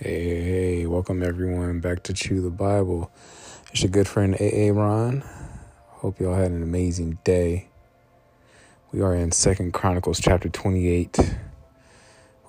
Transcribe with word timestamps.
Hey, 0.00 0.42
hey, 0.42 0.86
welcome 0.86 1.22
everyone 1.22 1.78
back 1.78 2.02
to 2.02 2.12
Chew 2.12 2.42
the 2.42 2.50
Bible. 2.50 3.12
It's 3.70 3.82
your 3.82 3.92
good 3.92 4.08
friend 4.08 4.34
AA 4.34 4.72
Ron. 4.72 5.22
Hope 5.86 6.18
y'all 6.18 6.34
had 6.34 6.50
an 6.50 6.64
amazing 6.64 7.18
day. 7.22 7.68
We 8.90 9.02
are 9.02 9.14
in 9.14 9.30
Second 9.30 9.72
Chronicles 9.72 10.18
chapter 10.18 10.48
28. 10.48 11.16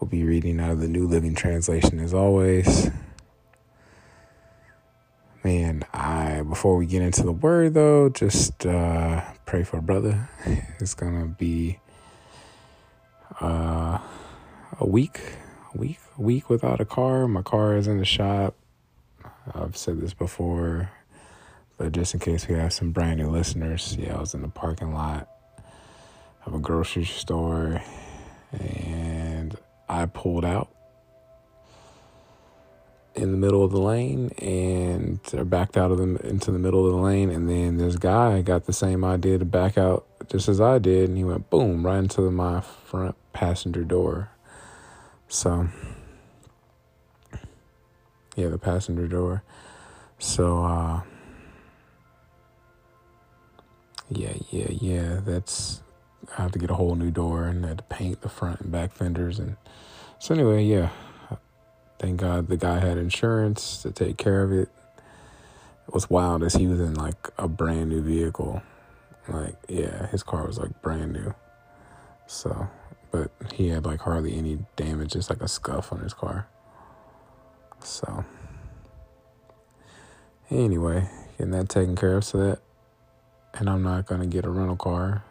We'll 0.01 0.09
be 0.09 0.23
reading 0.23 0.59
out 0.59 0.71
of 0.71 0.79
the 0.79 0.87
New 0.87 1.07
Living 1.07 1.35
Translation 1.35 1.99
as 1.99 2.15
always. 2.15 2.89
Man, 5.43 5.85
I 5.93 6.41
before 6.41 6.77
we 6.77 6.87
get 6.87 7.03
into 7.03 7.21
the 7.21 7.31
word 7.31 7.75
though, 7.75 8.09
just 8.09 8.65
uh, 8.65 9.21
pray 9.45 9.63
for 9.63 9.79
brother. 9.81 10.29
It's 10.79 10.95
gonna 10.95 11.27
be 11.27 11.77
uh, 13.39 13.99
a 14.79 14.87
week 14.87 15.21
a 15.73 15.77
week 15.77 15.99
week 16.17 16.49
without 16.49 16.81
a 16.81 16.85
car. 16.85 17.27
My 17.27 17.41
car 17.41 17.75
is 17.77 17.87
in 17.87 17.97
the 17.97 18.05
shop. 18.05 18.55
I've 19.53 19.77
said 19.77 20.01
this 20.01 20.13
before, 20.13 20.89
but 21.77 21.91
just 21.91 22.13
in 22.13 22.19
case 22.19 22.47
we 22.47 22.55
have 22.55 22.73
some 22.73 22.91
brand 22.91 23.19
new 23.19 23.29
listeners, 23.29 23.95
yeah, 23.99 24.15
I 24.15 24.19
was 24.19 24.33
in 24.33 24.41
the 24.41 24.47
parking 24.47 24.93
lot 24.93 25.29
of 26.45 26.53
a 26.53 26.59
grocery 26.59 27.05
store 27.05 27.81
and 28.51 29.57
I 29.87 30.05
pulled 30.05 30.45
out 30.45 30.69
in 33.15 33.31
the 33.31 33.37
middle 33.37 33.63
of 33.63 33.71
the 33.71 33.79
lane 33.79 34.29
and 34.39 35.19
or 35.33 35.45
backed 35.45 35.77
out 35.77 35.91
of 35.91 35.97
them 35.97 36.17
into 36.17 36.51
the 36.51 36.59
middle 36.59 36.85
of 36.85 36.91
the 36.91 36.99
lane 36.99 37.29
and 37.29 37.49
then 37.49 37.77
this 37.77 37.95
guy 37.95 38.41
got 38.41 38.65
the 38.65 38.73
same 38.73 39.05
idea 39.05 39.37
to 39.37 39.45
back 39.45 39.77
out 39.77 40.05
just 40.27 40.49
as 40.49 40.59
I 40.59 40.79
did 40.79 41.09
and 41.09 41.17
he 41.17 41.23
went 41.23 41.49
boom 41.49 41.85
right 41.85 41.97
into 41.97 42.29
my 42.29 42.61
front 42.61 43.15
passenger 43.31 43.83
door 43.83 44.31
so, 45.27 45.67
yeah, 48.35 48.47
the 48.47 48.57
passenger 48.57 49.07
door. 49.07 49.43
So, 50.19 50.63
uh, 50.63 51.01
yeah, 54.09 54.33
yeah, 54.49 54.67
yeah, 54.69 55.19
that's, 55.25 55.81
I 56.37 56.41
have 56.41 56.51
to 56.51 56.59
get 56.59 56.69
a 56.69 56.75
whole 56.75 56.95
new 56.95 57.11
door 57.11 57.45
and 57.45 57.65
I 57.65 57.69
had 57.69 57.77
to 57.79 57.83
paint 57.85 58.21
the 58.21 58.29
front 58.29 58.61
and 58.61 58.71
back 58.71 58.93
fenders. 58.93 59.39
And 59.39 59.57
so, 60.19 60.33
anyway, 60.33 60.63
yeah, 60.63 60.89
thank 61.99 62.21
God 62.21 62.47
the 62.47 62.57
guy 62.57 62.79
had 62.79 62.97
insurance 62.97 63.81
to 63.83 63.91
take 63.91 64.17
care 64.17 64.43
of 64.43 64.51
it. 64.51 64.69
What's 65.87 66.09
wild 66.09 66.43
is 66.43 66.53
he 66.55 66.67
was 66.67 66.79
in 66.79 66.95
like 66.95 67.29
a 67.37 67.47
brand 67.47 67.89
new 67.89 68.01
vehicle. 68.01 68.61
Like, 69.27 69.55
yeah, 69.67 70.07
his 70.07 70.23
car 70.23 70.45
was 70.45 70.57
like 70.57 70.81
brand 70.81 71.13
new. 71.13 71.33
So, 72.27 72.67
but 73.11 73.31
he 73.53 73.69
had 73.69 73.85
like 73.85 74.01
hardly 74.01 74.35
any 74.35 74.59
damage, 74.75 75.13
just 75.13 75.29
like 75.29 75.41
a 75.41 75.47
scuff 75.47 75.93
on 75.93 75.99
his 75.99 76.13
car. 76.13 76.47
So, 77.85 78.25
anyway, 80.49 81.09
getting 81.37 81.51
that 81.51 81.69
taken 81.69 81.95
care 81.95 82.17
of 82.17 82.23
so 82.23 82.37
that, 82.39 82.59
and 83.53 83.69
I'm 83.69 83.83
not 83.83 84.05
gonna 84.05 84.25
get 84.27 84.45
a 84.45 84.49
rental 84.49 84.75
car. 84.75 85.23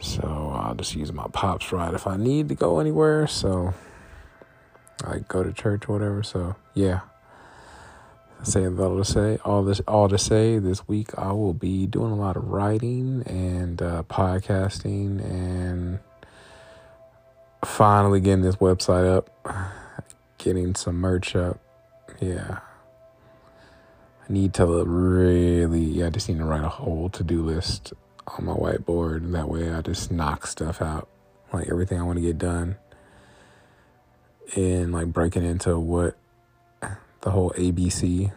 So 0.00 0.52
I'll 0.54 0.74
just 0.74 0.94
use 0.94 1.12
my 1.12 1.26
pops 1.32 1.72
ride 1.72 1.94
if 1.94 2.06
I 2.06 2.16
need 2.16 2.48
to 2.50 2.54
go 2.54 2.80
anywhere. 2.80 3.26
So, 3.26 3.72
like 5.06 5.26
go 5.28 5.42
to 5.42 5.52
church 5.52 5.88
or 5.88 5.94
whatever. 5.94 6.22
So 6.22 6.56
yeah 6.74 7.00
saying 8.42 8.78
all 8.78 8.98
to 8.98 9.04
say 9.04 9.38
all 9.44 9.64
this 9.64 9.80
all 9.88 10.08
to 10.08 10.18
say 10.18 10.58
this 10.58 10.86
week 10.86 11.08
I 11.18 11.32
will 11.32 11.54
be 11.54 11.86
doing 11.86 12.12
a 12.12 12.16
lot 12.16 12.36
of 12.36 12.44
writing 12.48 13.22
and 13.26 13.80
uh, 13.80 14.02
podcasting 14.04 15.24
and 15.24 15.98
finally 17.64 18.20
getting 18.20 18.42
this 18.42 18.56
website 18.56 19.06
up, 19.06 19.30
getting 20.46 20.76
some 20.76 20.94
merch 20.94 21.34
up. 21.34 21.58
Yeah. 22.20 22.60
I 24.28 24.32
need 24.32 24.54
to 24.54 24.84
really, 24.84 25.82
yeah, 25.82 26.06
I 26.06 26.10
just 26.10 26.28
need 26.28 26.38
to 26.38 26.44
write 26.44 26.62
a 26.62 26.68
whole 26.68 27.08
to 27.10 27.24
do 27.24 27.42
list 27.42 27.92
on 28.28 28.44
my 28.44 28.52
whiteboard. 28.52 29.32
That 29.32 29.48
way 29.48 29.72
I 29.72 29.82
just 29.82 30.12
knock 30.12 30.46
stuff 30.46 30.80
out, 30.80 31.08
like 31.52 31.68
everything 31.68 31.98
I 31.98 32.04
want 32.04 32.18
to 32.18 32.22
get 32.22 32.38
done, 32.38 32.76
and 34.54 34.92
like 34.92 35.08
breaking 35.08 35.44
into 35.44 35.80
what 35.80 36.16
the 37.22 37.30
whole 37.32 37.50
ABC 37.58 38.30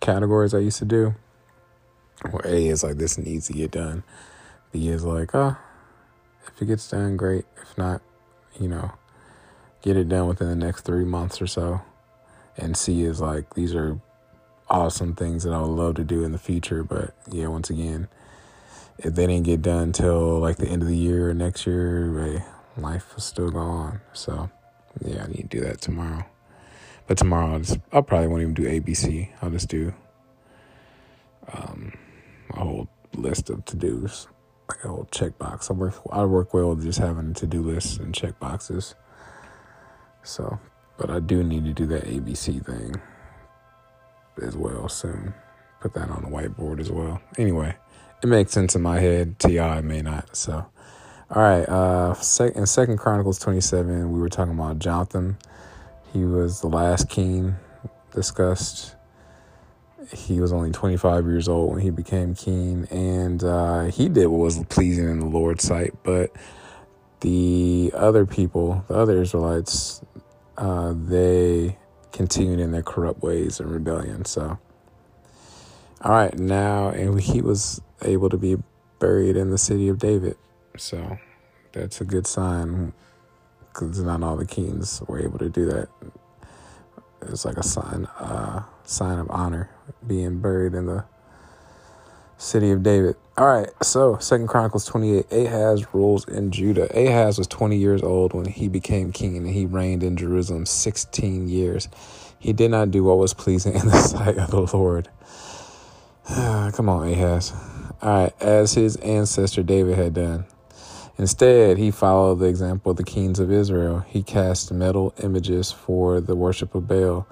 categories 0.00 0.52
I 0.52 0.58
used 0.58 0.80
to 0.80 0.84
do. 0.84 1.14
Where 2.30 2.46
A 2.46 2.66
is 2.66 2.84
like 2.84 2.98
this 2.98 3.16
needs 3.16 3.46
to 3.46 3.54
get 3.54 3.70
done. 3.70 4.04
B 4.70 4.88
is 4.88 5.02
like, 5.02 5.34
oh, 5.34 5.56
if 6.46 6.60
it 6.60 6.66
gets 6.66 6.90
done, 6.90 7.16
great. 7.16 7.46
If 7.62 7.78
not, 7.78 8.02
you 8.60 8.68
know, 8.68 8.92
get 9.86 9.96
it 9.96 10.08
done 10.08 10.26
within 10.26 10.48
the 10.48 10.66
next 10.66 10.82
three 10.82 11.04
months 11.04 11.40
or 11.40 11.46
so. 11.46 11.80
And 12.56 12.76
see 12.76 13.04
is 13.04 13.20
like, 13.20 13.54
these 13.54 13.72
are 13.72 14.00
awesome 14.68 15.14
things 15.14 15.44
that 15.44 15.52
I 15.52 15.60
would 15.60 15.68
love 15.68 15.94
to 15.94 16.04
do 16.04 16.24
in 16.24 16.32
the 16.32 16.38
future. 16.38 16.82
But 16.82 17.14
yeah, 17.30 17.46
once 17.46 17.70
again, 17.70 18.08
if 18.98 19.14
they 19.14 19.28
didn't 19.28 19.44
get 19.44 19.62
done 19.62 19.92
till 19.92 20.40
like 20.40 20.56
the 20.56 20.66
end 20.66 20.82
of 20.82 20.88
the 20.88 20.96
year 20.96 21.30
or 21.30 21.34
next 21.34 21.68
year, 21.68 22.12
hey, 22.18 22.44
life 22.82 23.14
will 23.14 23.22
still 23.22 23.50
go 23.50 23.60
on. 23.60 24.00
So 24.12 24.50
yeah, 25.04 25.22
I 25.22 25.28
need 25.28 25.48
to 25.50 25.58
do 25.58 25.60
that 25.60 25.80
tomorrow. 25.80 26.24
But 27.06 27.18
tomorrow, 27.18 27.52
I'll, 27.52 27.60
just, 27.60 27.78
I'll 27.92 28.02
probably 28.02 28.26
won't 28.26 28.42
even 28.42 28.54
do 28.54 28.64
ABC. 28.64 29.28
I'll 29.40 29.50
just 29.50 29.68
do 29.68 29.94
um, 31.52 31.92
a 32.50 32.58
whole 32.58 32.88
list 33.14 33.50
of 33.50 33.64
to 33.66 33.76
dos, 33.76 34.26
like 34.68 34.82
a 34.84 34.88
whole 34.88 35.06
checkbox. 35.12 35.70
I 35.70 35.74
work 35.74 35.94
I 36.10 36.24
work 36.24 36.52
well 36.52 36.70
with 36.70 36.82
just 36.82 36.98
having 36.98 37.34
to 37.34 37.46
do 37.46 37.62
lists 37.62 37.98
and 37.98 38.12
check 38.12 38.40
boxes. 38.40 38.96
So, 40.26 40.58
but 40.98 41.10
I 41.10 41.20
do 41.20 41.42
need 41.44 41.64
to 41.66 41.72
do 41.72 41.86
that 41.86 42.04
ABC 42.04 42.64
thing 42.64 43.00
as 44.42 44.56
well 44.56 44.88
soon. 44.88 45.34
Put 45.80 45.94
that 45.94 46.10
on 46.10 46.22
the 46.22 46.28
whiteboard 46.28 46.80
as 46.80 46.90
well. 46.90 47.20
Anyway, 47.38 47.76
it 48.22 48.26
makes 48.26 48.52
sense 48.52 48.74
in 48.74 48.82
my 48.82 49.00
head. 49.00 49.36
It 49.44 49.84
may 49.84 50.02
not. 50.02 50.36
So, 50.36 50.66
all 51.30 51.42
right. 51.42 51.68
Uh, 51.68 52.14
in 52.54 52.66
Second 52.66 52.98
Chronicles 52.98 53.38
twenty 53.38 53.60
seven, 53.60 54.12
we 54.12 54.20
were 54.20 54.28
talking 54.28 54.54
about 54.54 54.78
Jotham 54.78 55.38
he 56.16 56.24
was 56.24 56.62
the 56.62 56.68
last 56.68 57.10
king 57.10 57.56
discussed. 58.14 58.94
He 60.12 60.40
was 60.40 60.52
only 60.52 60.70
25 60.70 61.26
years 61.26 61.48
old 61.48 61.72
when 61.72 61.80
he 61.82 61.90
became 61.90 62.34
king, 62.34 62.86
and 62.90 63.44
uh, 63.44 63.84
he 63.84 64.08
did 64.08 64.28
what 64.28 64.38
was 64.38 64.64
pleasing 64.66 65.08
in 65.10 65.20
the 65.20 65.26
Lord's 65.26 65.64
sight. 65.64 65.92
But 66.04 66.30
the 67.20 67.92
other 67.94 68.26
people, 68.26 68.84
the 68.88 68.94
other 68.94 69.20
Israelites, 69.22 70.02
uh, 70.58 70.94
they 70.96 71.76
continued 72.12 72.60
in 72.60 72.72
their 72.72 72.82
corrupt 72.82 73.22
ways 73.22 73.60
and 73.60 73.70
rebellion. 73.70 74.24
So, 74.24 74.58
all 76.02 76.12
right, 76.12 76.38
now, 76.38 76.88
and 76.88 77.20
he 77.20 77.40
was 77.40 77.80
able 78.02 78.28
to 78.30 78.36
be 78.36 78.56
buried 78.98 79.36
in 79.36 79.50
the 79.50 79.58
city 79.58 79.88
of 79.88 79.98
David. 79.98 80.36
So, 80.76 81.18
that's 81.72 82.00
a 82.00 82.04
good 82.04 82.26
sign 82.26 82.92
because 83.60 84.00
not 84.00 84.22
all 84.22 84.36
the 84.36 84.46
kings 84.46 85.02
were 85.06 85.20
able 85.20 85.38
to 85.38 85.50
do 85.50 85.66
that. 85.66 85.88
It's 87.22 87.44
like 87.44 87.56
a 87.56 87.62
sign, 87.62 88.06
uh, 88.18 88.62
sign 88.84 89.18
of 89.18 89.30
honor, 89.30 89.70
being 90.06 90.40
buried 90.40 90.74
in 90.74 90.86
the 90.86 91.04
city 92.38 92.70
of 92.70 92.82
David. 92.82 93.16
All 93.38 93.46
right, 93.46 93.68
so 93.82 94.16
Second 94.16 94.48
Chronicles 94.48 94.86
twenty 94.86 95.18
eight. 95.18 95.30
Ahaz 95.30 95.92
rules 95.92 96.26
in 96.26 96.50
Judah. 96.52 96.88
Ahaz 96.98 97.36
was 97.36 97.46
twenty 97.46 97.76
years 97.76 98.02
old 98.02 98.32
when 98.32 98.46
he 98.46 98.66
became 98.66 99.12
king, 99.12 99.36
and 99.36 99.46
he 99.46 99.66
reigned 99.66 100.02
in 100.02 100.16
Jerusalem 100.16 100.64
sixteen 100.64 101.46
years. 101.46 101.86
He 102.38 102.54
did 102.54 102.70
not 102.70 102.90
do 102.90 103.04
what 103.04 103.18
was 103.18 103.34
pleasing 103.34 103.74
in 103.74 103.88
the 103.88 103.98
sight 104.00 104.38
of 104.38 104.50
the 104.50 104.62
Lord. 104.74 105.10
Come 106.26 106.88
on, 106.88 107.08
Ahaz. 107.08 107.52
All 108.00 108.22
right, 108.22 108.32
as 108.40 108.72
his 108.72 108.96
ancestor 108.96 109.62
David 109.62 109.98
had 109.98 110.14
done. 110.14 110.46
Instead, 111.18 111.76
he 111.76 111.90
followed 111.90 112.36
the 112.36 112.46
example 112.46 112.92
of 112.92 112.96
the 112.96 113.04
kings 113.04 113.38
of 113.38 113.52
Israel. 113.52 114.00
He 114.08 114.22
cast 114.22 114.72
metal 114.72 115.12
images 115.22 115.72
for 115.72 116.22
the 116.22 116.36
worship 116.36 116.74
of 116.74 116.88
Baal. 116.88 117.26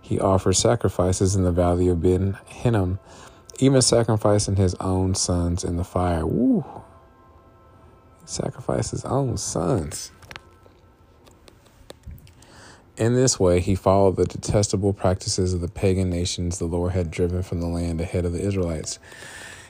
He 0.00 0.20
offered 0.20 0.54
sacrifices 0.54 1.34
in 1.34 1.42
the 1.42 1.52
valley 1.52 1.88
of 1.88 2.02
Ben 2.02 2.38
Hinnom, 2.46 3.00
even 3.62 3.82
sacrificing 3.82 4.56
his 4.56 4.74
own 4.76 5.14
sons 5.14 5.64
in 5.64 5.76
the 5.76 5.84
fire. 5.84 6.26
Woo! 6.26 6.64
He 8.20 8.26
sacrificed 8.26 8.90
his 8.90 9.04
own 9.04 9.36
sons. 9.36 10.12
In 12.96 13.14
this 13.14 13.40
way, 13.40 13.60
he 13.60 13.74
followed 13.74 14.16
the 14.16 14.26
detestable 14.26 14.92
practices 14.92 15.54
of 15.54 15.62
the 15.62 15.68
pagan 15.68 16.10
nations 16.10 16.58
the 16.58 16.66
Lord 16.66 16.92
had 16.92 17.10
driven 17.10 17.42
from 17.42 17.60
the 17.60 17.66
land 17.66 18.00
ahead 18.00 18.26
of 18.26 18.32
the 18.32 18.42
Israelites. 18.42 18.98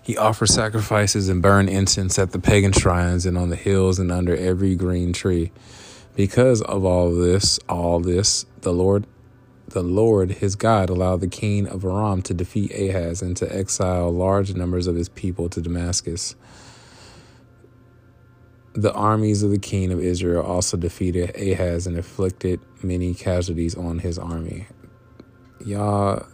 He 0.02 0.16
offered 0.16 0.48
sacrifices 0.48 1.28
and 1.28 1.40
burned 1.40 1.68
incense 1.68 2.18
at 2.18 2.32
the 2.32 2.40
pagan 2.40 2.72
shrines 2.72 3.26
and 3.26 3.38
on 3.38 3.50
the 3.50 3.56
hills 3.56 4.00
and 4.00 4.10
under 4.10 4.34
every 4.34 4.74
green 4.74 5.12
tree. 5.12 5.52
Because 6.16 6.60
of 6.62 6.84
all 6.84 7.14
this, 7.14 7.60
all 7.68 8.00
this, 8.00 8.46
the 8.62 8.72
Lord 8.72 9.06
the 9.70 9.82
Lord 9.82 10.32
his 10.32 10.56
God 10.56 10.90
allowed 10.90 11.20
the 11.20 11.28
king 11.28 11.68
of 11.68 11.84
Aram 11.84 12.22
to 12.22 12.34
defeat 12.34 12.72
Ahaz 12.72 13.22
and 13.22 13.36
to 13.38 13.54
exile 13.56 14.12
large 14.12 14.54
numbers 14.54 14.86
of 14.86 14.96
his 14.96 15.08
people 15.10 15.48
to 15.50 15.60
Damascus. 15.62 16.34
the 18.74 18.92
armies 18.94 19.42
of 19.42 19.50
the 19.50 19.58
king 19.58 19.92
of 19.92 20.00
Israel 20.00 20.42
also 20.44 20.76
defeated 20.76 21.36
Ahaz 21.36 21.86
and 21.86 21.96
inflicted 21.96 22.60
many 22.82 23.14
casualties 23.14 23.74
on 23.74 23.98
his 23.98 24.18
army. 24.18 24.66
Y'all 25.64 26.26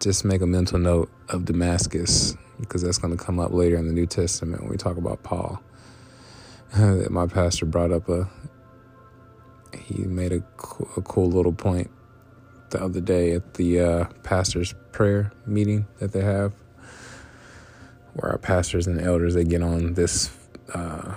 just 0.00 0.24
make 0.24 0.42
a 0.42 0.46
mental 0.46 0.78
note 0.78 1.10
of 1.30 1.46
Damascus 1.46 2.36
because 2.60 2.82
that's 2.82 2.98
going 2.98 3.16
to 3.16 3.22
come 3.22 3.40
up 3.40 3.52
later 3.52 3.76
in 3.76 3.86
the 3.86 3.92
New 3.92 4.06
Testament 4.06 4.62
when 4.62 4.70
we 4.70 4.76
talk 4.76 4.98
about 4.98 5.22
Paul. 5.22 5.62
My 7.10 7.26
pastor 7.26 7.66
brought 7.66 7.92
up 7.92 8.08
a 8.08 8.28
he 9.78 10.04
made 10.04 10.32
a 10.32 10.42
a 10.96 11.02
cool 11.02 11.30
little 11.30 11.52
point 11.52 11.90
the 12.70 12.82
other 12.82 13.00
day 13.00 13.32
at 13.32 13.54
the 13.54 13.80
uh, 13.80 14.04
pastor's 14.22 14.74
prayer 14.92 15.32
meeting 15.46 15.86
that 15.98 16.12
they 16.12 16.22
have, 16.22 16.52
where 18.14 18.32
our 18.32 18.38
pastors 18.38 18.86
and 18.86 19.00
elders 19.00 19.34
they 19.34 19.44
get 19.44 19.62
on 19.62 19.94
this 19.94 20.30
uh, 20.74 21.14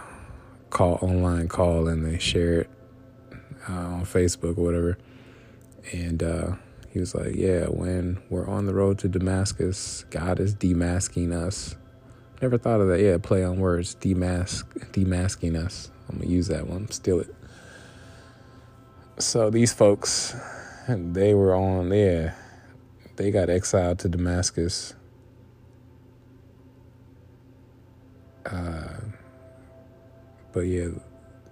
call 0.70 1.00
online 1.02 1.48
call 1.48 1.88
and 1.88 2.06
they 2.06 2.20
share 2.20 2.62
it 2.62 2.70
uh, 3.68 3.74
on 3.74 4.06
Facebook 4.06 4.58
or 4.58 4.64
whatever, 4.64 4.98
and 5.92 6.24
uh, 6.24 6.52
he 6.90 7.00
was 7.00 7.16
like, 7.16 7.36
"Yeah, 7.36 7.66
when 7.66 8.20
we're 8.30 8.48
on 8.48 8.66
the 8.66 8.74
road 8.74 9.00
to 9.00 9.08
Damascus, 9.08 10.06
God 10.10 10.40
is 10.40 10.56
demasking 10.56 11.34
us." 11.34 11.76
Never 12.42 12.58
thought 12.58 12.80
of 12.80 12.88
that. 12.88 13.02
Yeah, 13.02 13.18
play 13.18 13.44
on 13.44 13.60
words, 13.60 13.96
demask, 13.96 14.64
demasking 14.94 15.58
us. 15.58 15.92
I'm 16.10 16.20
gonna 16.20 16.30
use 16.30 16.48
that 16.48 16.68
one, 16.68 16.90
steal 16.90 17.20
it. 17.20 17.36
So 19.18 19.50
these 19.50 19.74
folks, 19.74 20.34
they 21.14 21.34
were 21.34 21.54
on, 21.54 21.92
yeah, 21.92 22.34
they 23.16 23.32
got 23.32 23.50
exiled 23.50 24.00
to 24.00 24.10
Damascus. 24.10 24.94
Uh, 28.46 28.98
but 30.52 30.62
yeah, 30.62 30.88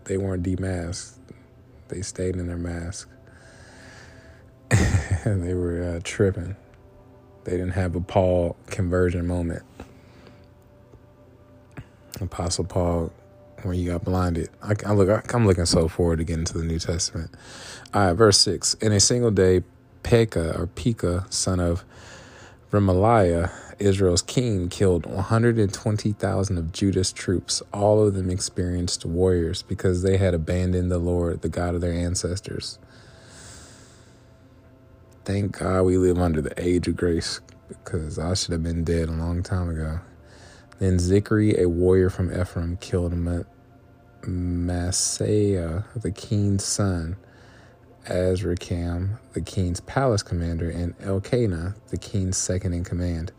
they 0.05 0.17
weren't 0.17 0.43
demasked. 0.43 1.17
They 1.89 2.01
stayed 2.01 2.35
in 2.35 2.47
their 2.47 2.57
mask. 2.57 3.09
and 4.71 5.43
they 5.43 5.53
were 5.53 5.83
uh, 5.83 5.99
tripping. 6.03 6.55
They 7.43 7.51
didn't 7.51 7.71
have 7.71 7.95
a 7.95 8.01
Paul 8.01 8.57
conversion 8.67 9.27
moment. 9.27 9.63
Apostle 12.19 12.65
Paul 12.65 13.13
when 13.63 13.77
you 13.77 13.91
got 13.91 14.03
blinded. 14.03 14.49
I, 14.61 14.75
I 14.85 14.93
look, 14.93 15.33
I'm 15.33 15.47
looking 15.47 15.65
so 15.65 15.87
forward 15.87 16.17
to 16.19 16.23
getting 16.23 16.45
to 16.45 16.57
the 16.57 16.63
New 16.63 16.79
Testament. 16.79 17.31
All 17.93 18.07
right, 18.07 18.13
verse 18.13 18.37
six. 18.37 18.73
In 18.75 18.91
a 18.91 18.99
single 18.99 19.31
day, 19.31 19.63
Pekah 20.03 20.57
or 20.57 20.67
Pekah, 20.67 21.25
son 21.29 21.59
of 21.59 21.83
Remaliah, 22.71 23.51
Israel's 23.79 24.21
king, 24.21 24.69
killed 24.69 25.05
120,000 25.05 26.57
of 26.57 26.71
Judah's 26.71 27.11
troops, 27.11 27.61
all 27.73 28.05
of 28.05 28.13
them 28.13 28.29
experienced 28.29 29.05
warriors, 29.05 29.63
because 29.63 30.01
they 30.01 30.17
had 30.17 30.33
abandoned 30.33 30.91
the 30.91 30.97
Lord, 30.97 31.41
the 31.41 31.49
God 31.49 31.75
of 31.75 31.81
their 31.81 31.93
ancestors. 31.93 32.79
Thank 35.25 35.59
God 35.59 35.83
we 35.83 35.97
live 35.97 36.19
under 36.19 36.41
the 36.41 36.53
age 36.61 36.87
of 36.87 36.95
grace, 36.95 37.41
because 37.67 38.17
I 38.17 38.33
should 38.33 38.53
have 38.53 38.63
been 38.63 38.83
dead 38.83 39.09
a 39.09 39.13
long 39.13 39.43
time 39.43 39.69
ago. 39.69 39.99
Then 40.79 40.97
Zicri, 40.97 41.57
a 41.59 41.67
warrior 41.67 42.09
from 42.09 42.31
Ephraim, 42.31 42.77
killed 42.77 43.13
Maaseiah, 44.21 45.85
the 45.99 46.11
king's 46.11 46.63
son, 46.63 47.15
Azrikam, 48.05 49.17
the 49.33 49.41
king's 49.41 49.79
palace 49.81 50.21
commander, 50.21 50.69
and 50.69 50.93
Elkanah, 51.01 51.75
the 51.89 51.97
king's 51.97 52.37
second 52.37 52.73
in 52.73 52.83
command. 52.83 53.31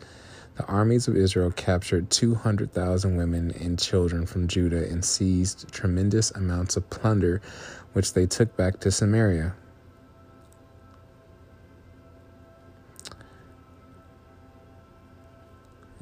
The 0.56 0.64
armies 0.64 1.06
of 1.06 1.16
Israel 1.16 1.52
captured 1.52 2.10
200,000 2.10 3.16
women 3.16 3.52
and 3.60 3.78
children 3.78 4.26
from 4.26 4.48
Judah 4.48 4.88
and 4.88 5.04
seized 5.04 5.70
tremendous 5.70 6.32
amounts 6.32 6.76
of 6.76 6.90
plunder, 6.90 7.40
which 7.92 8.14
they 8.14 8.26
took 8.26 8.56
back 8.56 8.80
to 8.80 8.90
Samaria. 8.90 9.54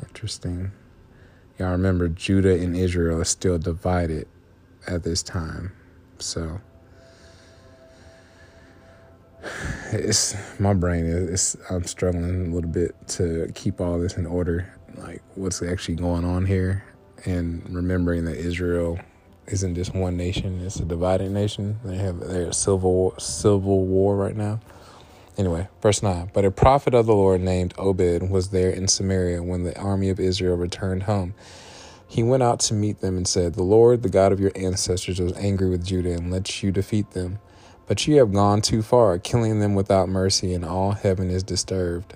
Interesting. 0.00 0.72
Y'all 1.58 1.70
remember 1.70 2.08
Judah 2.08 2.54
and 2.54 2.76
Israel 2.76 3.20
are 3.20 3.24
still 3.24 3.58
divided 3.58 4.28
at 4.86 5.02
this 5.02 5.22
time. 5.22 5.72
So 6.18 6.60
it's 9.92 10.36
my 10.60 10.74
brain 10.74 11.06
is 11.06 11.56
I'm 11.70 11.84
struggling 11.84 12.48
a 12.48 12.54
little 12.54 12.70
bit 12.70 12.94
to 13.08 13.50
keep 13.54 13.80
all 13.80 13.98
this 13.98 14.16
in 14.18 14.26
order, 14.26 14.72
like 14.96 15.22
what's 15.34 15.62
actually 15.62 15.96
going 15.96 16.24
on 16.24 16.44
here, 16.44 16.84
and 17.24 17.62
remembering 17.74 18.26
that 18.26 18.36
Israel 18.36 18.98
isn't 19.46 19.76
just 19.76 19.94
one 19.94 20.16
nation; 20.16 20.60
it's 20.60 20.76
a 20.76 20.84
divided 20.84 21.30
nation. 21.30 21.78
They 21.84 21.96
have 21.96 22.20
they're 22.20 22.52
civil 22.52 23.14
civil 23.18 23.86
war 23.86 24.14
right 24.16 24.36
now. 24.36 24.60
Anyway, 25.38 25.68
verse 25.82 26.02
9. 26.02 26.30
But 26.32 26.44
a 26.44 26.50
prophet 26.50 26.94
of 26.94 27.06
the 27.06 27.14
Lord 27.14 27.42
named 27.42 27.74
Obed 27.76 28.30
was 28.30 28.48
there 28.48 28.70
in 28.70 28.88
Samaria 28.88 29.42
when 29.42 29.64
the 29.64 29.78
army 29.78 30.08
of 30.08 30.18
Israel 30.18 30.56
returned 30.56 31.04
home. 31.04 31.34
He 32.08 32.22
went 32.22 32.42
out 32.42 32.60
to 32.60 32.74
meet 32.74 33.00
them 33.00 33.16
and 33.16 33.28
said, 33.28 33.54
The 33.54 33.62
Lord, 33.62 34.02
the 34.02 34.08
God 34.08 34.32
of 34.32 34.40
your 34.40 34.52
ancestors, 34.54 35.20
was 35.20 35.36
angry 35.36 35.68
with 35.68 35.84
Judah 35.84 36.12
and 36.12 36.30
let 36.30 36.62
you 36.62 36.72
defeat 36.72 37.10
them. 37.10 37.38
But 37.86 38.06
you 38.06 38.16
have 38.16 38.32
gone 38.32 38.62
too 38.62 38.82
far, 38.82 39.18
killing 39.18 39.60
them 39.60 39.74
without 39.74 40.08
mercy, 40.08 40.54
and 40.54 40.64
all 40.64 40.92
heaven 40.92 41.30
is 41.30 41.42
disturbed. 41.42 42.14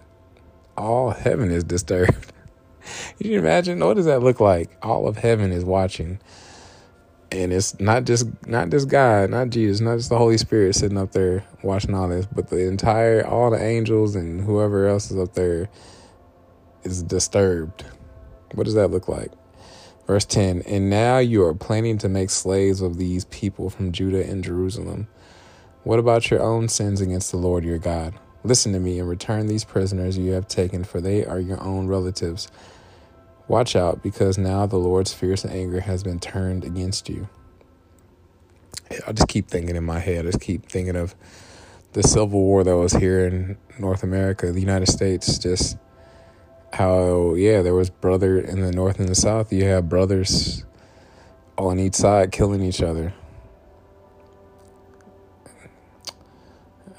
All 0.77 1.11
heaven 1.11 1.50
is 1.50 1.65
disturbed. 1.65 2.33
Can 3.19 3.31
you 3.31 3.39
imagine? 3.39 3.81
What 3.81 3.97
does 3.97 4.07
that 4.07 4.23
look 4.23 4.41
like? 4.41 4.71
All 4.83 5.07
of 5.07 5.19
heaven 5.19 5.53
is 5.53 5.65
watching 5.65 6.19
and 7.33 7.53
it's 7.53 7.79
not 7.79 8.05
just 8.05 8.27
not 8.47 8.71
just 8.71 8.89
God, 8.89 9.31
not 9.31 9.51
Jesus, 9.51 9.81
not 9.81 9.97
just 9.97 10.09
the 10.09 10.19
Holy 10.19 10.39
Spirit 10.39 10.75
sitting 10.75 10.99
up 10.99 11.13
there 11.13 11.45
watching 11.63 11.95
all 11.95 12.09
this, 12.09 12.27
but 12.27 12.49
the 12.49 12.67
entire 12.67 13.27
all 13.27 13.51
the 13.51 13.63
angels 13.63 14.17
and 14.17 14.41
whoever 14.41 14.87
else 14.87 15.11
is 15.11 15.19
up 15.19 15.35
there 15.35 15.69
is 16.83 17.03
disturbed. 17.03 17.85
What 18.55 18.65
does 18.65 18.75
that 18.75 18.91
look 18.91 19.09
like? 19.09 19.31
Verse 20.07 20.25
10 20.25 20.63
And 20.63 20.91
now 20.91 21.19
you 21.19 21.45
are 21.45 21.55
planning 21.55 21.99
to 21.99 22.09
make 22.09 22.31
slaves 22.31 22.81
of 22.81 22.97
these 22.97 23.25
people 23.27 23.71
from 23.71 23.93
Judah 23.93 24.29
and 24.29 24.43
Jerusalem. 24.43 25.07
What 25.85 25.99
about 25.99 26.31
your 26.31 26.43
own 26.43 26.69
sins 26.69 27.01
against 27.01 27.31
the 27.31 27.39
Lord 27.39 27.65
your 27.65 27.79
God? 27.79 28.15
Listen 28.43 28.73
to 28.73 28.81
me 28.81 28.99
and 28.99 29.09
return 29.09 29.47
these 29.47 29.65
prisoners 29.65 30.19
you 30.19 30.33
have 30.33 30.49
taken, 30.49 30.83
for 30.83 31.01
they 31.01 31.25
are 31.25 31.39
your 31.39 31.63
own 31.63 31.87
relatives. 31.87 32.51
Watch 33.50 33.75
out, 33.75 34.00
because 34.00 34.38
now 34.38 34.64
the 34.64 34.76
Lord's 34.76 35.12
fierce 35.12 35.45
anger 35.45 35.80
has 35.80 36.04
been 36.04 36.21
turned 36.21 36.62
against 36.62 37.09
you. 37.09 37.28
I 39.09 39.11
just 39.11 39.26
keep 39.26 39.49
thinking 39.49 39.75
in 39.75 39.83
my 39.83 39.99
head, 39.99 40.25
I 40.25 40.30
just 40.30 40.40
keep 40.40 40.66
thinking 40.66 40.95
of 40.95 41.16
the 41.92 42.04
Civil 42.04 42.28
War 42.42 42.62
that 42.62 42.76
was 42.76 42.92
here 42.92 43.26
in 43.26 43.59
North 43.76 44.04
America, 44.04 44.52
the 44.52 44.61
United 44.61 44.87
States, 44.87 45.37
just 45.37 45.76
how, 46.73 47.35
yeah, 47.35 47.61
there 47.61 47.75
was 47.75 47.90
brother 47.90 48.38
in 48.38 48.61
the 48.61 48.71
North 48.71 49.00
and 49.00 49.09
the 49.09 49.16
South. 49.16 49.52
You 49.52 49.64
have 49.64 49.88
brothers 49.88 50.64
on 51.59 51.80
each 51.80 51.95
side 51.95 52.30
killing 52.30 52.62
each 52.62 52.80
other. 52.80 53.12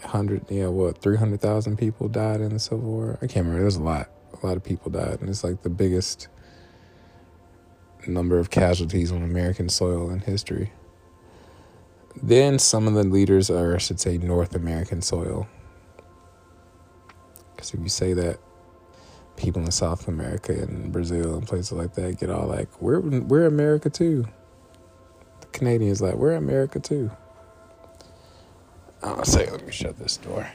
Hundred, 0.03 0.45
yeah, 0.49 0.67
what, 0.67 0.97
300,000 0.97 1.77
people 1.77 2.09
died 2.09 2.41
in 2.41 2.49
the 2.49 2.59
Civil 2.59 2.91
War? 2.91 3.17
I 3.21 3.27
can't 3.27 3.45
remember. 3.45 3.61
There's 3.61 3.77
a 3.77 3.83
lot. 3.83 4.09
A 4.43 4.45
lot 4.45 4.57
of 4.57 4.65
people 4.65 4.91
died. 4.91 5.21
And 5.21 5.29
it's 5.29 5.45
like 5.45 5.61
the 5.61 5.69
biggest 5.69 6.27
number 8.07 8.39
of 8.39 8.49
casualties 8.49 9.11
on 9.11 9.23
American 9.23 9.69
soil 9.69 10.09
in 10.09 10.19
history. 10.19 10.71
Then 12.21 12.59
some 12.59 12.87
of 12.87 12.93
the 12.93 13.03
leaders 13.03 13.49
are, 13.49 13.75
I 13.75 13.77
should 13.77 13.99
say, 13.99 14.17
North 14.17 14.55
American 14.55 15.01
soil. 15.01 15.47
Because 17.55 17.73
if 17.73 17.79
you 17.79 17.89
say 17.89 18.13
that, 18.13 18.39
people 19.37 19.63
in 19.63 19.71
South 19.71 20.07
America 20.07 20.51
and 20.51 20.91
Brazil 20.91 21.35
and 21.35 21.47
places 21.47 21.71
like 21.71 21.93
that 21.95 22.19
get 22.19 22.29
all 22.29 22.47
like, 22.47 22.81
"We're 22.81 22.99
we're 22.99 23.45
America 23.45 23.89
too." 23.89 24.25
The 25.39 25.47
Canadians 25.47 26.01
like, 26.01 26.15
"We're 26.15 26.33
America 26.33 26.79
too." 26.79 27.11
I'll 29.03 29.25
say, 29.25 29.49
let 29.49 29.65
me 29.65 29.71
shut 29.71 29.97
this 29.97 30.17
door. 30.17 30.47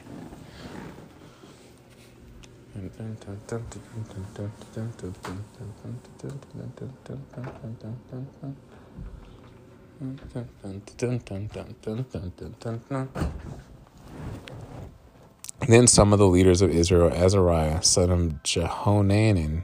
Then 15.67 15.87
some 15.87 16.13
of 16.13 16.19
the 16.19 16.27
leaders 16.27 16.61
of 16.61 16.69
Israel, 16.69 17.11
Azariah, 17.11 17.81
son 17.81 18.11
of 18.11 18.19
Jehonanan, 18.43 19.63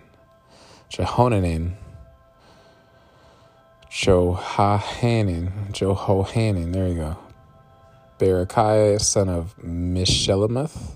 Jehonanan, 0.89 1.75
Johanan, 3.91 5.51
Jehohanan, 5.71 6.71
there 6.71 6.87
you 6.87 6.95
go. 6.95 7.17
Berekiah, 8.17 8.99
son 8.99 9.29
of 9.29 9.55
Meshillemoth, 9.57 10.95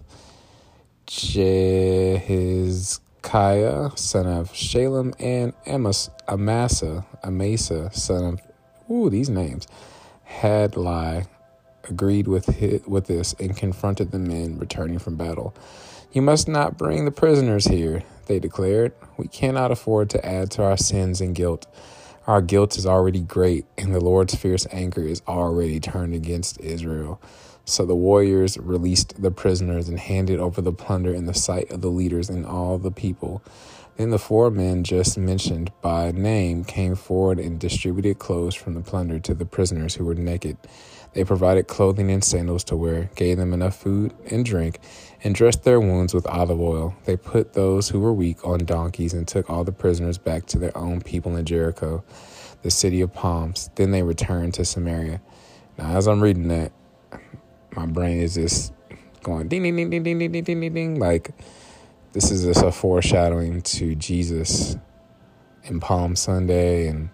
Jehizkiah, 1.08 3.00
son 3.98 4.28
of 4.28 4.52
Shallum, 4.52 5.14
and 5.20 5.54
Amos, 5.66 6.10
Amasa, 6.28 7.06
Amasa, 7.24 7.90
son 7.94 8.26
of 8.26 8.42
ooh, 8.92 9.10
these 9.10 9.30
names, 9.30 9.68
Hadlai 10.26 11.26
agreed 11.86 12.28
with 12.28 12.48
his, 12.48 12.86
with 12.86 13.08
this 13.08 13.34
and 13.40 13.56
confronted 13.56 14.12
the 14.12 14.20
men 14.20 14.60
returning 14.60 15.00
from 15.00 15.16
battle. 15.16 15.56
You 16.12 16.22
must 16.22 16.50
not 16.50 16.78
bring 16.78 17.06
the 17.06 17.12
prisoners 17.12 17.66
here, 17.66 18.04
they 18.26 18.40
declared. 18.40 18.92
We 19.16 19.30
cannot 19.30 19.72
afford 19.72 20.10
to 20.12 20.26
add 20.26 20.52
to 20.52 20.64
our 20.64 20.78
sins 20.78 21.22
and 21.22 21.34
guilt. 21.34 21.66
Our 22.28 22.42
guilt 22.42 22.78
is 22.78 22.86
already 22.86 23.22
great, 23.22 23.66
and 23.78 23.96
the 23.96 24.02
Lord's 24.02 24.36
fierce 24.36 24.68
anger 24.72 25.04
is 25.04 25.22
already 25.26 25.80
turned 25.80 26.14
against 26.14 26.60
Israel. 26.60 27.22
So 27.68 27.86
the 27.86 27.96
warriors 27.96 28.58
released 28.58 29.22
the 29.22 29.30
prisoners 29.30 29.90
and 29.90 30.00
handed 30.00 30.40
over 30.40 30.62
the 30.62 30.72
plunder 30.72 31.14
in 31.14 31.26
the 31.26 31.34
sight 31.34 31.70
of 31.70 31.82
the 31.82 31.90
leaders 31.90 32.30
and 32.30 32.46
all 32.46 32.78
the 32.78 32.92
people. 32.92 33.44
Then 33.98 34.10
the 34.10 34.18
four 34.18 34.50
men 34.50 34.86
just 34.86 35.18
mentioned 35.18 35.74
by 35.82 36.12
name 36.14 36.64
came 36.64 36.96
forward 36.96 37.40
and 37.40 37.60
distributed 37.60 38.20
clothes 38.20 38.56
from 38.56 38.74
the 38.74 38.80
plunder 38.80 39.20
to 39.20 39.34
the 39.34 39.46
prisoners 39.46 39.96
who 39.96 40.06
were 40.06 40.16
naked. 40.16 40.56
They 41.12 41.26
provided 41.26 41.68
clothing 41.68 42.10
and 42.10 42.24
sandals 42.24 42.64
to 42.66 42.78
wear, 42.78 43.10
gave 43.16 43.36
them 43.36 43.52
enough 43.52 43.76
food 43.76 44.14
and 44.32 44.46
drink, 44.46 44.80
and 45.22 45.36
dressed 45.36 45.66
their 45.66 45.82
wounds 45.82 46.14
with 46.14 46.26
olive 46.26 46.62
oil. 46.62 46.96
They 47.04 47.18
put 47.18 47.52
those 47.52 47.90
who 47.90 48.00
were 48.00 48.14
weak 48.14 48.46
on 48.46 48.60
donkeys 48.60 49.14
and 49.14 49.28
took 49.28 49.50
all 49.50 49.66
the 49.66 49.74
prisoners 49.74 50.18
back 50.18 50.46
to 50.48 50.60
their 50.60 50.78
own 50.78 51.02
people 51.02 51.36
in 51.36 51.44
Jericho, 51.44 52.02
the 52.62 52.72
city 52.72 53.02
of 53.02 53.14
palms. 53.14 53.70
Then 53.76 53.92
they 53.92 54.04
returned 54.04 54.54
to 54.54 54.64
Samaria. 54.64 55.20
Now, 55.78 55.98
as 55.98 56.08
I'm 56.08 56.24
reading 56.24 56.48
that, 56.48 56.72
my 57.76 57.86
brain 57.86 58.20
is 58.20 58.36
just 58.36 58.74
going 59.24 59.48
ding, 59.48 59.64
ding, 59.64 59.76
ding, 59.76 59.90
ding, 59.90 60.04
ding, 60.04 60.18
ding, 60.20 60.32
ding, 60.32 60.60
ding, 60.62 60.74
ding. 60.74 61.00
Like, 61.00 61.32
this 62.14 62.32
is 62.32 62.44
just 62.44 62.64
a 62.64 62.72
foreshadowing 62.72 63.62
to 63.62 63.96
Jesus 63.96 64.78
in 65.64 65.80
Palm 65.80 66.16
Sunday 66.16 66.88
and 66.88 67.10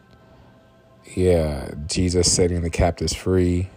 yeah, 1.16 1.72
Jesus 1.88 2.32
setting 2.32 2.62
the 2.62 2.70
captives 2.70 3.14
free 3.14 3.70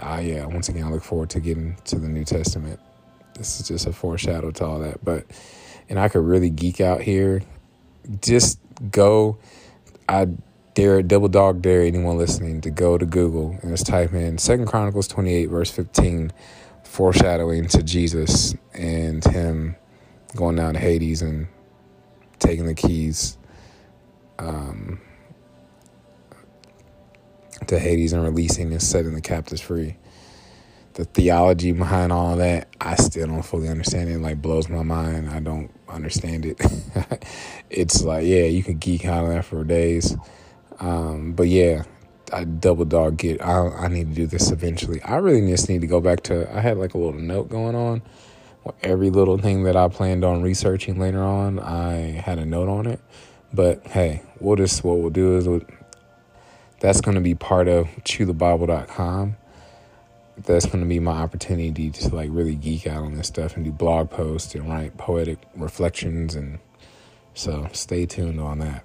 uh, 0.00 0.20
yeah, 0.22 0.44
once 0.46 0.68
again, 0.68 0.84
I 0.84 0.90
look 0.90 1.02
forward 1.02 1.30
to 1.30 1.40
getting 1.40 1.76
to 1.84 1.98
the 1.98 2.08
New 2.08 2.24
Testament. 2.24 2.80
This 3.34 3.60
is 3.60 3.68
just 3.68 3.86
a 3.86 3.92
foreshadow 3.92 4.50
to 4.52 4.64
all 4.64 4.78
that. 4.80 5.04
But, 5.04 5.26
and 5.88 5.98
I 5.98 6.08
could 6.08 6.24
really 6.24 6.50
geek 6.50 6.80
out 6.80 7.00
here. 7.00 7.42
Just 8.20 8.58
go. 8.90 9.38
I 10.08 10.28
dare, 10.76 11.02
double 11.02 11.28
dog 11.28 11.62
dare 11.62 11.80
anyone 11.80 12.18
listening 12.18 12.60
to 12.60 12.70
go 12.70 12.98
to 12.98 13.06
Google 13.06 13.58
and 13.62 13.70
just 13.70 13.86
type 13.86 14.12
in 14.12 14.36
Second 14.36 14.66
Chronicles 14.66 15.08
28, 15.08 15.46
verse 15.46 15.70
15, 15.70 16.30
foreshadowing 16.84 17.66
to 17.68 17.82
Jesus 17.82 18.54
and 18.74 19.24
him 19.24 19.74
going 20.36 20.56
down 20.56 20.74
to 20.74 20.78
Hades 20.78 21.22
and 21.22 21.48
taking 22.38 22.66
the 22.66 22.74
keys. 22.74 23.38
Um, 24.38 25.00
to 27.68 27.78
Hades 27.78 28.12
and 28.12 28.22
releasing 28.22 28.70
and 28.70 28.82
setting 28.82 29.14
the 29.14 29.22
captives 29.22 29.62
free. 29.62 29.96
The 30.92 31.06
theology 31.06 31.72
behind 31.72 32.12
all 32.12 32.36
that, 32.36 32.68
I 32.82 32.96
still 32.96 33.26
don't 33.28 33.42
fully 33.42 33.68
understand 33.68 34.10
it. 34.10 34.18
like 34.18 34.42
blows 34.42 34.68
my 34.68 34.82
mind. 34.82 35.30
I 35.30 35.40
don't 35.40 35.70
understand 35.88 36.44
it. 36.44 36.60
it's 37.70 38.02
like, 38.02 38.26
yeah, 38.26 38.44
you 38.44 38.62
can 38.62 38.76
geek 38.76 39.06
out 39.06 39.24
on 39.24 39.30
that 39.30 39.46
for 39.46 39.64
days. 39.64 40.14
Um, 40.78 41.32
but 41.32 41.48
yeah, 41.48 41.84
I 42.32 42.44
double 42.44 42.84
dog 42.84 43.16
get. 43.18 43.40
I 43.40 43.68
I 43.68 43.88
need 43.88 44.08
to 44.08 44.14
do 44.14 44.26
this 44.26 44.50
eventually. 44.50 45.00
I 45.02 45.16
really 45.16 45.48
just 45.50 45.68
need 45.68 45.80
to 45.82 45.86
go 45.86 46.00
back 46.00 46.22
to. 46.24 46.52
I 46.54 46.60
had 46.60 46.78
like 46.78 46.94
a 46.94 46.98
little 46.98 47.20
note 47.20 47.48
going 47.48 47.74
on. 47.74 48.02
Every 48.82 49.10
little 49.10 49.38
thing 49.38 49.62
that 49.62 49.76
I 49.76 49.88
planned 49.88 50.24
on 50.24 50.42
researching 50.42 50.98
later 50.98 51.22
on, 51.22 51.60
I 51.60 52.20
had 52.24 52.38
a 52.38 52.44
note 52.44 52.68
on 52.68 52.86
it. 52.86 53.00
But 53.52 53.86
hey, 53.86 54.22
we'll 54.40 54.56
just 54.56 54.82
what 54.82 54.98
we'll 54.98 55.10
do 55.10 55.36
is 55.36 55.48
we'll, 55.48 55.62
that's 56.80 57.00
going 57.00 57.14
to 57.14 57.20
be 57.20 57.34
part 57.34 57.68
of 57.68 57.86
chewthebible.com. 58.02 59.36
That's 60.38 60.66
going 60.66 60.80
to 60.80 60.86
be 60.86 60.98
my 60.98 61.12
opportunity 61.12 61.90
to 61.90 62.14
like 62.14 62.28
really 62.32 62.56
geek 62.56 62.86
out 62.86 63.04
on 63.04 63.14
this 63.14 63.28
stuff 63.28 63.56
and 63.56 63.64
do 63.64 63.72
blog 63.72 64.10
posts 64.10 64.54
and 64.54 64.68
write 64.68 64.98
poetic 64.98 65.38
reflections 65.54 66.34
and 66.34 66.58
so 67.34 67.68
stay 67.72 68.04
tuned 68.04 68.40
on 68.40 68.58
that. 68.58 68.84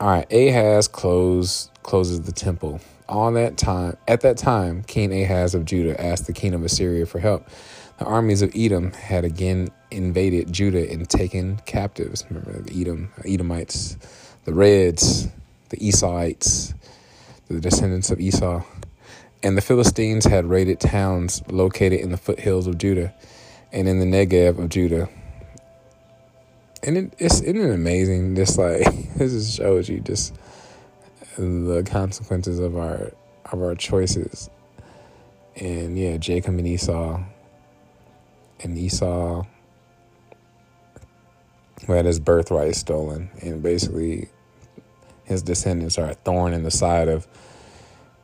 All 0.00 0.08
right, 0.08 0.26
Ahaz 0.32 0.88
close, 0.88 1.70
closes 1.84 2.22
the 2.22 2.32
temple. 2.32 2.80
On 3.08 3.34
that 3.34 3.56
time, 3.56 3.96
at 4.08 4.22
that 4.22 4.36
time, 4.36 4.82
King 4.82 5.12
Ahaz 5.22 5.54
of 5.54 5.64
Judah 5.64 5.98
asked 6.02 6.26
the 6.26 6.32
king 6.32 6.52
of 6.52 6.64
Assyria 6.64 7.06
for 7.06 7.20
help. 7.20 7.46
The 7.98 8.04
armies 8.04 8.42
of 8.42 8.50
Edom 8.56 8.92
had 8.92 9.24
again 9.24 9.68
invaded 9.92 10.52
Judah 10.52 10.90
and 10.90 11.08
taken 11.08 11.58
captives. 11.64 12.24
Remember 12.28 12.60
the 12.60 12.80
Edom, 12.80 13.12
Edomites, 13.24 13.96
the 14.44 14.52
Reds, 14.52 15.28
the 15.68 15.76
Esauites, 15.76 16.74
the 17.48 17.60
descendants 17.60 18.10
of 18.10 18.20
Esau. 18.20 18.64
And 19.44 19.56
the 19.56 19.62
Philistines 19.62 20.24
had 20.24 20.46
raided 20.46 20.80
towns 20.80 21.40
located 21.48 22.00
in 22.00 22.10
the 22.10 22.16
foothills 22.16 22.66
of 22.66 22.78
Judah 22.78 23.14
and 23.70 23.86
in 23.86 24.00
the 24.00 24.06
Negev 24.06 24.58
of 24.58 24.70
Judah. 24.70 25.08
And 26.86 26.96
it, 26.98 27.14
it's 27.18 27.40
isn't 27.40 27.56
it 27.56 27.74
amazing? 27.74 28.36
Just 28.36 28.58
like 28.58 28.84
this 29.16 29.32
just 29.32 29.56
shows 29.56 29.88
you 29.88 30.00
just 30.00 30.34
the 31.36 31.82
consequences 31.86 32.58
of 32.58 32.76
our 32.76 33.12
of 33.46 33.62
our 33.62 33.74
choices. 33.74 34.50
And 35.56 35.98
yeah, 35.98 36.16
Jacob 36.16 36.58
and 36.58 36.66
Esau, 36.66 37.22
and 38.60 38.76
Esau 38.76 39.44
who 41.86 41.92
had 41.92 42.04
his 42.04 42.18
birthright 42.18 42.74
stolen, 42.74 43.30
and 43.40 43.62
basically 43.62 44.28
his 45.24 45.42
descendants 45.42 45.98
are 45.98 46.10
a 46.10 46.14
thorn 46.14 46.54
in 46.54 46.62
the 46.62 46.70
side 46.70 47.08
of 47.08 47.26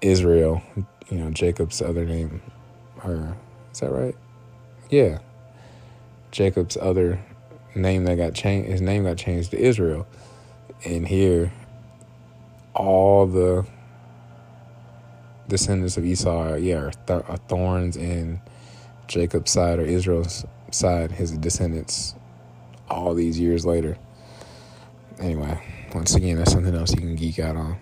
Israel. 0.00 0.62
You 1.10 1.18
know, 1.18 1.30
Jacob's 1.30 1.82
other 1.82 2.04
name, 2.04 2.42
or 3.04 3.36
is 3.72 3.80
that 3.80 3.90
right? 3.90 4.16
Yeah. 4.88 5.18
Jacob's 6.30 6.76
other 6.76 7.20
name 7.74 8.04
that 8.04 8.16
got 8.16 8.34
changed, 8.34 8.70
his 8.70 8.80
name 8.80 9.04
got 9.04 9.16
changed 9.16 9.50
to 9.52 9.58
Israel. 9.58 10.06
And 10.84 11.06
here, 11.06 11.52
all 12.74 13.26
the 13.26 13.66
descendants 15.48 15.96
of 15.96 16.04
Esau 16.04 16.52
are, 16.52 16.58
yeah, 16.58 16.76
are, 16.76 16.90
th- 17.06 17.24
are 17.28 17.36
thorns 17.48 17.96
in 17.96 18.40
Jacob's 19.08 19.50
side 19.50 19.78
or 19.78 19.84
Israel's 19.84 20.44
side, 20.70 21.12
his 21.12 21.32
descendants, 21.32 22.14
all 22.88 23.14
these 23.14 23.38
years 23.38 23.66
later. 23.66 23.96
Anyway. 25.18 25.60
Once 25.94 26.14
again, 26.14 26.36
that's 26.36 26.52
something 26.52 26.74
else 26.74 26.92
you 26.92 27.00
can 27.00 27.16
geek 27.16 27.40
out 27.40 27.56
on, 27.56 27.76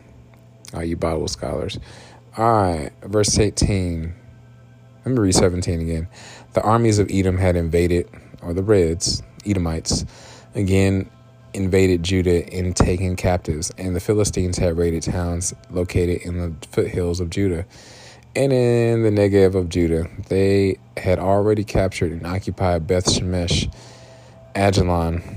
all 0.73 0.83
you 0.83 0.97
Bible 0.97 1.29
scholars. 1.29 1.79
All 2.39 2.63
right, 2.63 2.91
verse 3.03 3.39
18. 3.39 4.15
Let 5.05 5.13
me 5.15 5.19
read 5.19 5.35
17 5.35 5.81
again. 5.81 6.09
The 6.55 6.63
armies 6.63 6.99
of 6.99 7.11
Edom 7.11 7.37
had 7.37 7.55
invaded, 7.55 8.09
or 8.41 8.55
the 8.55 8.63
Reds, 8.63 9.23
Edomites, 9.47 10.05
again 10.55 11.11
invaded 11.55 12.03
Judah 12.03 12.47
and 12.55 12.77
taken 12.77 13.17
captives, 13.17 13.73
and 13.79 13.97
the 13.97 14.01
Philistines 14.01 14.59
had 14.59 14.77
raided 14.77 15.03
towns 15.03 15.55
located 15.71 16.23
in 16.23 16.39
the 16.39 16.67
foothills 16.69 17.21
of 17.21 17.31
Judah 17.31 17.65
and 18.37 18.53
in 18.53 19.03
the 19.03 19.11
Negev 19.11 19.55
of 19.55 19.69
Judah. 19.69 20.07
They 20.29 20.79
had 20.97 21.19
already 21.19 21.65
captured 21.65 22.13
and 22.13 22.27
occupied 22.27 22.87
Beth 22.87 23.07
Shemesh, 23.07 23.73
Aijalon, 24.55 25.37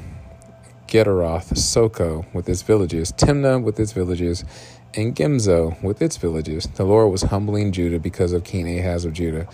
Gederoth, 0.87 1.53
Socoh 1.53 2.25
with 2.33 2.49
its 2.49 2.61
villages, 2.61 3.11
Timnah 3.13 3.63
with 3.63 3.79
its 3.79 3.93
villages, 3.93 4.43
and 4.93 5.15
Gimzo 5.15 5.81
with 5.81 6.01
its 6.01 6.17
villages. 6.17 6.67
The 6.75 6.83
Lord 6.83 7.11
was 7.11 7.23
humbling 7.23 7.71
Judah 7.71 7.99
because 7.99 8.33
of 8.33 8.43
King 8.43 8.77
Ahaz 8.77 9.05
of 9.05 9.13
Judah, 9.13 9.47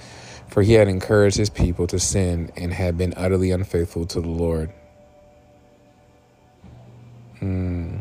for 0.49 0.63
he 0.63 0.73
had 0.73 0.87
encouraged 0.87 1.37
his 1.37 1.49
people 1.49 1.87
to 1.87 1.99
sin 1.99 2.51
and 2.55 2.73
had 2.73 2.97
been 2.97 3.13
utterly 3.17 3.51
unfaithful 3.51 4.05
to 4.07 4.21
the 4.21 4.27
Lord. 4.29 4.71
Hmm. 7.39 7.99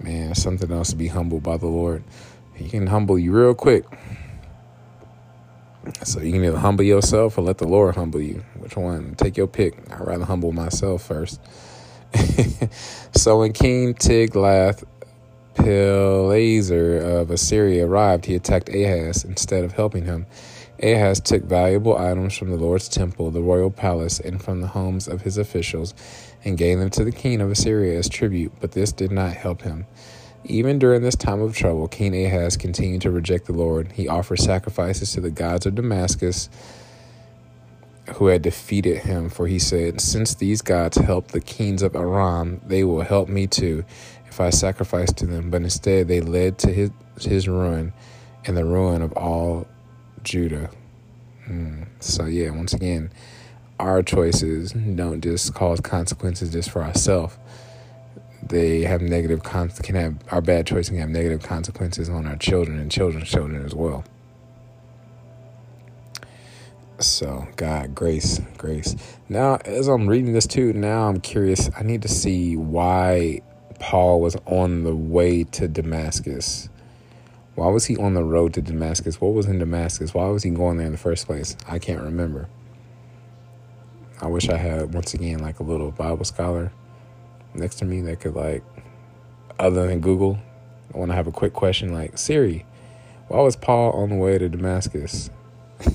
Man, 0.00 0.34
something 0.34 0.70
else 0.70 0.90
to 0.90 0.96
be 0.96 1.08
humbled 1.08 1.42
by 1.42 1.56
the 1.56 1.66
Lord. 1.66 2.04
He 2.54 2.68
can 2.68 2.86
humble 2.86 3.18
you 3.18 3.32
real 3.32 3.54
quick. 3.54 3.84
So 6.04 6.20
you 6.20 6.32
can 6.32 6.44
either 6.44 6.58
humble 6.58 6.84
yourself 6.84 7.38
or 7.38 7.42
let 7.42 7.58
the 7.58 7.68
Lord 7.68 7.96
humble 7.96 8.20
you. 8.20 8.44
Which 8.58 8.76
one? 8.76 9.14
Take 9.16 9.36
your 9.36 9.46
pick. 9.46 9.74
I'd 9.90 10.00
rather 10.06 10.24
humble 10.24 10.52
myself 10.52 11.02
first. 11.02 11.40
so 13.14 13.40
when 13.40 13.52
King 13.52 13.94
Tiglath 13.94 14.84
Pileser 15.56 16.98
of 16.98 17.30
Assyria 17.30 17.86
arrived, 17.86 18.26
he 18.26 18.34
attacked 18.34 18.68
Ahaz 18.68 19.24
instead 19.24 19.64
of 19.64 19.72
helping 19.72 20.04
him. 20.04 20.26
Ahaz 20.82 21.20
took 21.20 21.42
valuable 21.42 21.96
items 21.96 22.36
from 22.36 22.50
the 22.50 22.56
Lord's 22.56 22.88
temple, 22.88 23.30
the 23.30 23.40
royal 23.40 23.70
palace, 23.70 24.20
and 24.20 24.42
from 24.42 24.60
the 24.60 24.68
homes 24.68 25.08
of 25.08 25.22
his 25.22 25.38
officials, 25.38 25.94
and 26.44 26.58
gave 26.58 26.78
them 26.78 26.90
to 26.90 27.04
the 27.04 27.12
king 27.12 27.40
of 27.40 27.50
Assyria 27.50 27.98
as 27.98 28.08
tribute, 28.08 28.52
but 28.60 28.72
this 28.72 28.92
did 28.92 29.10
not 29.10 29.32
help 29.32 29.62
him. 29.62 29.86
Even 30.44 30.78
during 30.78 31.02
this 31.02 31.16
time 31.16 31.40
of 31.40 31.56
trouble, 31.56 31.88
King 31.88 32.14
Ahaz 32.24 32.56
continued 32.56 33.02
to 33.02 33.10
reject 33.10 33.46
the 33.46 33.52
Lord. 33.52 33.92
He 33.92 34.06
offered 34.06 34.38
sacrifices 34.38 35.12
to 35.12 35.20
the 35.20 35.30
gods 35.30 35.66
of 35.66 35.74
Damascus, 35.74 36.48
who 38.14 38.26
had 38.26 38.42
defeated 38.42 38.98
him, 38.98 39.28
for 39.28 39.48
he 39.48 39.58
said, 39.58 40.00
Since 40.00 40.34
these 40.34 40.62
gods 40.62 40.98
helped 40.98 41.32
the 41.32 41.40
kings 41.40 41.82
of 41.82 41.96
Aram, 41.96 42.60
they 42.64 42.84
will 42.84 43.00
help 43.00 43.28
me 43.28 43.48
too, 43.48 43.84
if 44.36 44.40
I 44.42 44.50
sacrifice 44.50 45.10
to 45.14 45.26
them. 45.26 45.48
But 45.50 45.62
instead 45.62 46.08
they 46.08 46.20
led 46.20 46.58
to 46.58 46.70
his 46.70 46.90
his 47.18 47.48
ruin 47.48 47.94
and 48.44 48.54
the 48.54 48.66
ruin 48.66 49.00
of 49.00 49.12
all 49.12 49.66
Judah. 50.22 50.70
Mm. 51.48 51.86
So 52.00 52.26
yeah, 52.26 52.50
once 52.50 52.74
again, 52.74 53.10
our 53.80 54.02
choices 54.02 54.72
don't 54.72 55.22
just 55.22 55.54
cause 55.54 55.80
consequences 55.80 56.52
just 56.52 56.70
for 56.70 56.82
ourselves. 56.82 57.38
They 58.46 58.82
have 58.82 59.00
negative 59.00 59.42
con- 59.42 59.70
can 59.70 59.94
have 59.94 60.16
our 60.30 60.42
bad 60.42 60.66
choices 60.66 60.90
can 60.90 60.98
have 60.98 61.08
negative 61.08 61.42
consequences 61.42 62.10
on 62.10 62.26
our 62.26 62.36
children 62.36 62.78
and 62.78 62.90
children's 62.90 63.30
children 63.30 63.64
as 63.64 63.74
well. 63.74 64.04
So 66.98 67.48
God, 67.56 67.94
grace, 67.94 68.38
grace. 68.58 68.96
Now, 69.30 69.56
as 69.64 69.88
I'm 69.88 70.06
reading 70.06 70.34
this 70.34 70.46
too, 70.46 70.74
now 70.74 71.08
I'm 71.08 71.20
curious. 71.20 71.70
I 71.74 71.82
need 71.82 72.02
to 72.02 72.08
see 72.08 72.56
why 72.56 73.40
Paul 73.78 74.20
was 74.20 74.36
on 74.46 74.84
the 74.84 74.94
way 74.94 75.44
to 75.44 75.68
Damascus. 75.68 76.68
Why 77.54 77.68
was 77.68 77.86
he 77.86 77.96
on 77.96 78.14
the 78.14 78.24
road 78.24 78.54
to 78.54 78.62
Damascus? 78.62 79.20
What 79.20 79.32
was 79.32 79.46
in 79.46 79.58
Damascus? 79.58 80.12
Why 80.12 80.28
was 80.28 80.42
he 80.42 80.50
going 80.50 80.76
there 80.76 80.86
in 80.86 80.92
the 80.92 80.98
first 80.98 81.26
place? 81.26 81.56
I 81.66 81.78
can't 81.78 82.02
remember. 82.02 82.48
I 84.20 84.26
wish 84.26 84.48
I 84.48 84.56
had 84.56 84.94
once 84.94 85.14
again 85.14 85.40
like 85.40 85.60
a 85.60 85.62
little 85.62 85.90
Bible 85.90 86.24
scholar 86.24 86.72
next 87.54 87.76
to 87.76 87.84
me 87.84 88.00
that 88.02 88.20
could 88.20 88.34
like 88.34 88.62
other 89.58 89.86
than 89.86 90.00
Google. 90.00 90.38
I 90.94 90.98
want 90.98 91.10
to 91.10 91.16
have 91.16 91.26
a 91.26 91.32
quick 91.32 91.52
question 91.52 91.92
like 91.92 92.16
Siri, 92.16 92.64
why 93.28 93.40
was 93.40 93.56
Paul 93.56 93.92
on 93.92 94.10
the 94.10 94.16
way 94.16 94.38
to 94.38 94.48
Damascus? 94.48 95.30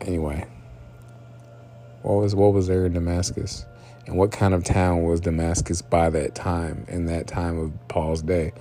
anyway, 0.00 0.46
what 2.02 2.14
was 2.14 2.34
what 2.34 2.52
was 2.52 2.68
there 2.68 2.86
in 2.86 2.92
Damascus? 2.92 3.66
And 4.06 4.16
what 4.16 4.32
kind 4.32 4.52
of 4.52 4.64
town 4.64 5.02
was 5.02 5.20
Damascus 5.20 5.80
by 5.80 6.10
that 6.10 6.34
time, 6.34 6.84
in 6.88 7.06
that 7.06 7.26
time 7.26 7.58
of 7.58 7.72
Paul's 7.88 8.22
day, 8.22 8.52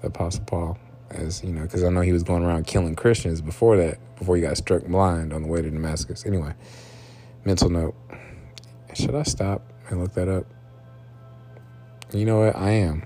the 0.00 0.08
Apostle 0.08 0.44
Paul? 0.44 0.78
As 1.10 1.42
you 1.42 1.52
know, 1.52 1.62
because 1.62 1.84
I 1.84 1.88
know 1.88 2.02
he 2.02 2.12
was 2.12 2.22
going 2.22 2.44
around 2.44 2.66
killing 2.66 2.94
Christians 2.94 3.40
before 3.40 3.76
that, 3.78 3.98
before 4.16 4.36
he 4.36 4.42
got 4.42 4.56
struck 4.58 4.84
blind 4.84 5.32
on 5.32 5.42
the 5.42 5.48
way 5.48 5.62
to 5.62 5.70
Damascus. 5.70 6.26
Anyway, 6.26 6.52
mental 7.44 7.70
note. 7.70 7.94
Should 8.94 9.14
I 9.14 9.22
stop 9.22 9.62
and 9.88 10.02
look 10.02 10.12
that 10.14 10.28
up? 10.28 10.44
You 12.12 12.24
know 12.24 12.40
what? 12.40 12.56
I 12.56 12.70
am. 12.70 13.04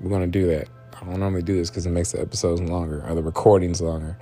We're 0.00 0.10
going 0.10 0.22
to 0.22 0.26
do 0.26 0.46
that. 0.48 0.68
I 1.00 1.04
don't 1.04 1.20
normally 1.20 1.42
do 1.42 1.54
this 1.54 1.70
because 1.70 1.86
it 1.86 1.90
makes 1.90 2.12
the 2.12 2.20
episodes 2.20 2.60
longer 2.60 3.04
or 3.06 3.14
the 3.14 3.22
recordings 3.22 3.80
longer. 3.80 4.18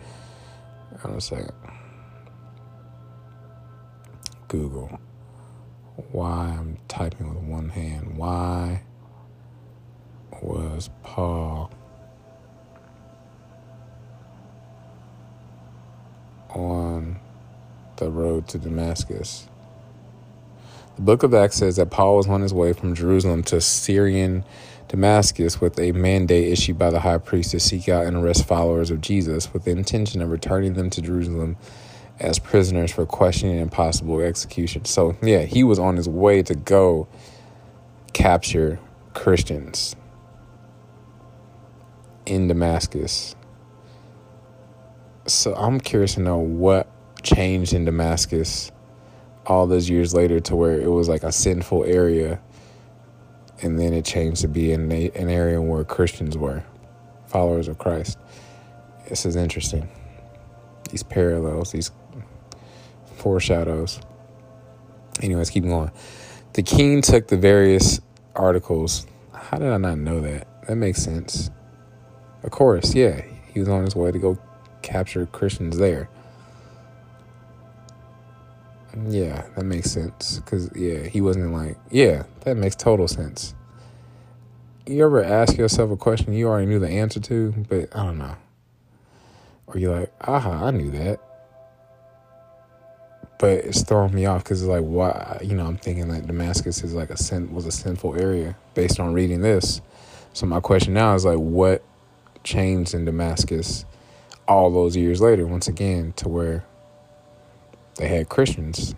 Hold 1.00 1.12
on 1.12 1.18
a 1.18 1.20
second. 1.20 1.52
Google. 4.48 4.98
Why 6.12 6.54
I'm 6.58 6.78
typing 6.88 7.34
with 7.34 7.42
one 7.42 7.70
hand. 7.70 8.18
Why 8.18 8.82
was 10.42 10.90
Paul 11.02 11.70
on 16.50 17.18
the 17.96 18.10
road 18.10 18.46
to 18.48 18.58
Damascus? 18.58 19.48
The 20.96 21.02
book 21.02 21.22
of 21.22 21.32
Acts 21.34 21.56
says 21.56 21.76
that 21.76 21.90
Paul 21.90 22.16
was 22.16 22.28
on 22.28 22.42
his 22.42 22.52
way 22.52 22.72
from 22.74 22.94
Jerusalem 22.94 23.42
to 23.44 23.60
Syrian 23.60 24.44
Damascus 24.88 25.60
with 25.60 25.78
a 25.78 25.92
mandate 25.92 26.52
issued 26.52 26.78
by 26.78 26.90
the 26.90 27.00
high 27.00 27.18
priest 27.18 27.50
to 27.52 27.60
seek 27.60 27.88
out 27.88 28.06
and 28.06 28.16
arrest 28.16 28.46
followers 28.46 28.90
of 28.90 29.00
Jesus 29.00 29.52
with 29.52 29.64
the 29.64 29.70
intention 29.72 30.22
of 30.22 30.30
returning 30.30 30.74
them 30.74 30.90
to 30.90 31.02
Jerusalem 31.02 31.56
as 32.18 32.38
prisoners 32.38 32.92
for 32.92 33.04
questioning 33.06 33.58
and 33.58 33.70
possible 33.70 34.20
execution. 34.20 34.84
So, 34.84 35.16
yeah, 35.22 35.42
he 35.42 35.64
was 35.64 35.78
on 35.78 35.96
his 35.96 36.08
way 36.08 36.42
to 36.42 36.54
go 36.54 37.08
capture 38.12 38.78
Christians 39.14 39.94
in 42.24 42.48
Damascus. 42.48 43.36
So, 45.26 45.54
I'm 45.54 45.80
curious 45.80 46.14
to 46.14 46.20
know 46.20 46.38
what 46.38 46.88
changed 47.22 47.74
in 47.74 47.84
Damascus 47.84 48.72
all 49.46 49.66
those 49.66 49.88
years 49.88 50.14
later 50.14 50.40
to 50.40 50.56
where 50.56 50.80
it 50.80 50.90
was 50.90 51.08
like 51.08 51.22
a 51.22 51.32
sinful 51.32 51.84
area 51.84 52.40
and 53.62 53.78
then 53.78 53.92
it 53.92 54.04
changed 54.04 54.42
to 54.42 54.48
be 54.48 54.72
an, 54.72 54.92
an 54.92 55.28
area 55.28 55.60
where 55.60 55.84
Christians 55.84 56.36
were, 56.36 56.62
followers 57.26 57.68
of 57.68 57.78
Christ. 57.78 58.18
This 59.08 59.24
is 59.24 59.36
interesting. 59.36 59.88
These 60.90 61.02
parallels, 61.02 61.72
these 61.72 61.90
foreshadows. 63.26 63.98
Anyways, 65.20 65.50
keep 65.50 65.64
going. 65.64 65.90
The 66.52 66.62
king 66.62 67.02
took 67.02 67.26
the 67.26 67.36
various 67.36 68.00
articles. 68.36 69.04
How 69.32 69.58
did 69.58 69.66
I 69.66 69.78
not 69.78 69.98
know 69.98 70.20
that? 70.20 70.46
That 70.68 70.76
makes 70.76 71.02
sense. 71.02 71.50
Of 72.44 72.52
course, 72.52 72.94
yeah. 72.94 73.22
He 73.52 73.58
was 73.58 73.68
on 73.68 73.82
his 73.82 73.96
way 73.96 74.12
to 74.12 74.18
go 74.20 74.38
capture 74.82 75.26
Christians 75.26 75.76
there. 75.76 76.08
Yeah, 79.08 79.44
that 79.56 79.64
makes 79.64 79.90
sense. 79.90 80.40
Cause 80.46 80.70
yeah, 80.76 81.00
he 81.00 81.20
wasn't 81.20 81.52
like 81.52 81.76
yeah, 81.90 82.26
that 82.42 82.56
makes 82.56 82.76
total 82.76 83.08
sense. 83.08 83.56
You 84.86 85.04
ever 85.04 85.24
ask 85.24 85.56
yourself 85.56 85.90
a 85.90 85.96
question 85.96 86.32
you 86.32 86.46
already 86.46 86.66
knew 86.66 86.78
the 86.78 86.90
answer 86.90 87.18
to, 87.18 87.52
but 87.68 87.88
I 87.92 88.04
don't 88.04 88.18
know, 88.18 88.36
or 89.66 89.78
you're 89.78 89.98
like, 89.98 90.12
aha, 90.20 90.66
I 90.66 90.70
knew 90.70 90.92
that, 90.92 91.18
but 93.38 93.50
it's 93.50 93.82
throwing 93.82 94.14
me 94.14 94.26
off 94.26 94.44
because 94.44 94.62
it's 94.62 94.68
like, 94.68 94.82
why? 94.82 95.40
You 95.42 95.54
know, 95.54 95.66
I'm 95.66 95.76
thinking 95.76 96.08
that 96.08 96.26
Damascus 96.26 96.82
is 96.82 96.94
like 96.94 97.10
a 97.10 97.16
sin 97.16 97.52
was 97.54 97.66
a 97.66 97.72
sinful 97.72 98.20
area 98.20 98.56
based 98.74 98.98
on 98.98 99.12
reading 99.12 99.42
this. 99.42 99.80
So 100.32 100.46
my 100.46 100.60
question 100.60 100.94
now 100.94 101.14
is 101.14 101.24
like, 101.24 101.38
what 101.38 101.82
changed 102.44 102.94
in 102.94 103.04
Damascus 103.04 103.84
all 104.48 104.70
those 104.70 104.96
years 104.96 105.20
later? 105.20 105.46
Once 105.46 105.68
again, 105.68 106.12
to 106.16 106.28
where 106.28 106.64
they 107.96 108.08
had 108.08 108.28
Christians, 108.28 108.94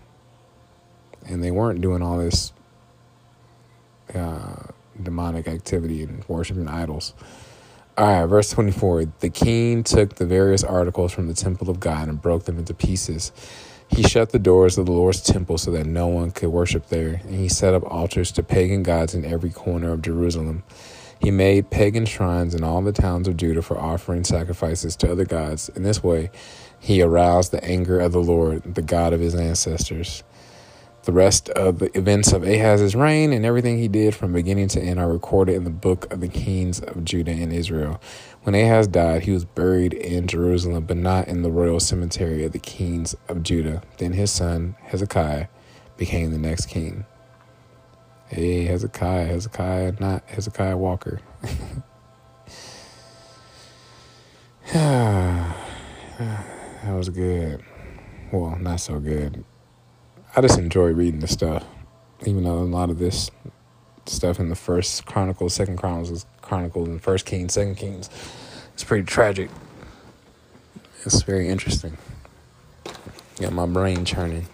and 1.25 1.43
they 1.43 1.51
weren't 1.51 1.81
doing 1.81 2.01
all 2.01 2.17
this 2.17 2.53
uh, 4.13 4.63
demonic 5.01 5.47
activity 5.47 6.03
and 6.03 6.23
worshiping 6.27 6.67
idols. 6.67 7.13
All 7.97 8.21
right, 8.21 8.25
verse 8.25 8.49
24. 8.51 9.05
The 9.19 9.29
king 9.29 9.83
took 9.83 10.15
the 10.15 10.25
various 10.25 10.63
articles 10.63 11.11
from 11.11 11.27
the 11.27 11.33
temple 11.33 11.69
of 11.69 11.79
God 11.79 12.07
and 12.07 12.21
broke 12.21 12.45
them 12.45 12.57
into 12.57 12.73
pieces. 12.73 13.31
He 13.89 14.03
shut 14.03 14.29
the 14.29 14.39
doors 14.39 14.77
of 14.77 14.85
the 14.85 14.91
Lord's 14.91 15.21
temple 15.21 15.57
so 15.57 15.71
that 15.71 15.85
no 15.85 16.07
one 16.07 16.31
could 16.31 16.49
worship 16.49 16.87
there, 16.87 17.21
and 17.23 17.35
he 17.35 17.49
set 17.49 17.73
up 17.73 17.83
altars 17.83 18.31
to 18.33 18.43
pagan 18.43 18.83
gods 18.83 19.13
in 19.15 19.25
every 19.25 19.49
corner 19.49 19.91
of 19.91 20.01
Jerusalem. 20.01 20.63
He 21.19 21.31
made 21.31 21.69
pagan 21.69 22.05
shrines 22.05 22.55
in 22.55 22.63
all 22.63 22.81
the 22.81 22.93
towns 22.93 23.27
of 23.27 23.35
Judah 23.35 23.61
for 23.61 23.77
offering 23.77 24.23
sacrifices 24.23 24.95
to 24.97 25.11
other 25.11 25.25
gods. 25.25 25.69
In 25.69 25.83
this 25.83 26.01
way, 26.01 26.31
he 26.79 27.01
aroused 27.01 27.51
the 27.51 27.63
anger 27.63 27.99
of 27.99 28.13
the 28.13 28.21
Lord, 28.21 28.75
the 28.75 28.81
God 28.81 29.11
of 29.11 29.19
his 29.19 29.35
ancestors. 29.35 30.23
The 31.03 31.11
rest 31.11 31.49
of 31.49 31.79
the 31.79 31.97
events 31.97 32.31
of 32.31 32.43
Ahaz's 32.43 32.95
reign 32.95 33.33
and 33.33 33.45
everything 33.45 33.79
he 33.79 33.87
did 33.87 34.13
from 34.13 34.33
beginning 34.33 34.67
to 34.69 34.81
end 34.81 34.99
are 34.99 35.11
recorded 35.11 35.55
in 35.55 35.63
the 35.63 35.69
book 35.69 36.11
of 36.13 36.21
the 36.21 36.27
kings 36.27 36.79
of 36.79 37.03
Judah 37.03 37.31
and 37.31 37.51
Israel. 37.51 37.99
When 38.43 38.55
Ahaz 38.55 38.87
died, 38.87 39.23
he 39.23 39.31
was 39.31 39.43
buried 39.43 39.93
in 39.93 40.25
Jerusalem, 40.25 40.85
but 40.85 40.97
not 40.97 41.27
in 41.27 41.41
the 41.41 41.51
royal 41.51 41.79
cemetery 41.79 42.45
of 42.45 42.53
the 42.53 42.59
kings 42.59 43.15
of 43.27 43.43
Judah. 43.43 43.83
Then 43.97 44.13
his 44.13 44.31
son, 44.31 44.75
Hezekiah, 44.83 45.47
became 45.97 46.31
the 46.31 46.37
next 46.37 46.67
king. 46.67 47.05
Hey, 48.27 48.63
Hezekiah, 48.63 49.25
Hezekiah, 49.25 49.93
not 49.99 50.23
Hezekiah 50.27 50.77
Walker. 50.77 51.19
That 56.83 56.95
was 56.95 57.09
good. 57.09 57.63
Well, 58.31 58.57
not 58.57 58.79
so 58.79 58.99
good. 58.99 59.43
I 60.35 60.41
just 60.41 60.57
enjoy 60.57 60.91
reading 60.91 61.19
the 61.19 61.27
stuff, 61.27 61.65
even 62.25 62.45
though 62.45 62.59
a 62.59 62.63
lot 62.63 62.89
of 62.89 62.99
this 62.99 63.29
stuff 64.05 64.39
in 64.39 64.49
the 64.49 64.55
first 64.55 65.05
Chronicles, 65.05 65.53
Second 65.53 65.77
Chronicles, 65.77 66.25
Chronicles, 66.49 66.87
and 66.87 66.99
First 66.99 67.27
Kings, 67.27 67.53
Second 67.53 67.75
Kings, 67.75 68.09
it's 68.73 68.83
pretty 68.83 69.03
tragic. 69.03 69.51
It's 71.05 71.21
very 71.21 71.47
interesting. 71.47 71.95
Got 73.39 73.53
my 73.53 73.67
brain 73.67 74.03
churning. 74.03 74.47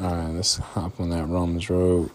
All 0.00 0.14
right, 0.14 0.28
let's 0.28 0.56
hop 0.58 1.00
on 1.00 1.10
that 1.10 1.26
Romans 1.26 1.68
road. 1.68 2.10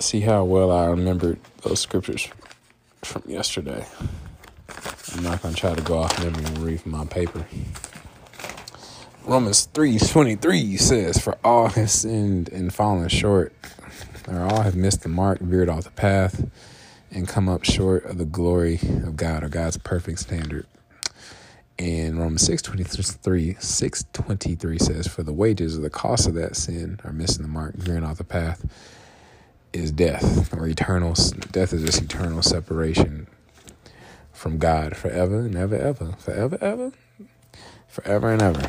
See 0.00 0.20
how 0.20 0.44
well 0.44 0.72
I 0.72 0.86
remembered 0.86 1.38
those 1.60 1.80
scriptures 1.80 2.28
from 3.02 3.22
yesterday. 3.26 3.86
I'm 5.14 5.22
not 5.22 5.42
going 5.42 5.54
to 5.54 5.60
try 5.60 5.74
to 5.74 5.82
go 5.82 5.98
off 5.98 6.18
memory 6.24 6.44
and 6.44 6.58
read 6.58 6.80
from 6.80 6.92
my 6.92 7.04
paper. 7.04 7.46
Romans 9.26 9.68
3.23 9.72 10.78
says, 10.78 11.18
For 11.18 11.38
all 11.42 11.68
have 11.68 11.90
sinned 11.90 12.50
and 12.50 12.74
fallen 12.74 13.08
short, 13.08 13.54
or 14.28 14.42
all 14.42 14.60
have 14.60 14.76
missed 14.76 15.02
the 15.02 15.08
mark, 15.08 15.38
veered 15.40 15.70
off 15.70 15.84
the 15.84 15.90
path, 15.92 16.46
and 17.10 17.26
come 17.26 17.48
up 17.48 17.64
short 17.64 18.04
of 18.04 18.18
the 18.18 18.26
glory 18.26 18.74
of 19.02 19.16
God 19.16 19.42
or 19.42 19.48
God's 19.48 19.78
perfect 19.78 20.18
standard. 20.18 20.66
And 21.78 22.18
Romans 22.18 22.42
623, 22.42 23.56
623 23.58 24.78
says, 24.78 25.08
For 25.08 25.22
the 25.22 25.32
wages 25.32 25.78
or 25.78 25.80
the 25.80 25.88
cost 25.88 26.28
of 26.28 26.34
that 26.34 26.54
sin 26.54 27.00
are 27.02 27.12
missing 27.12 27.42
the 27.42 27.48
mark, 27.48 27.76
veering 27.76 28.04
off 28.04 28.18
the 28.18 28.24
path, 28.24 28.66
is 29.72 29.90
death 29.90 30.52
or 30.52 30.68
eternal. 30.68 31.14
Death 31.50 31.72
is 31.72 31.82
just 31.82 32.02
eternal 32.02 32.42
separation 32.42 33.26
from 34.34 34.58
God 34.58 34.98
forever 34.98 35.40
and 35.40 35.56
ever, 35.56 35.76
ever, 35.76 36.12
forever, 36.18 36.58
ever, 36.60 36.92
forever 37.88 38.30
and 38.30 38.42
ever. 38.42 38.68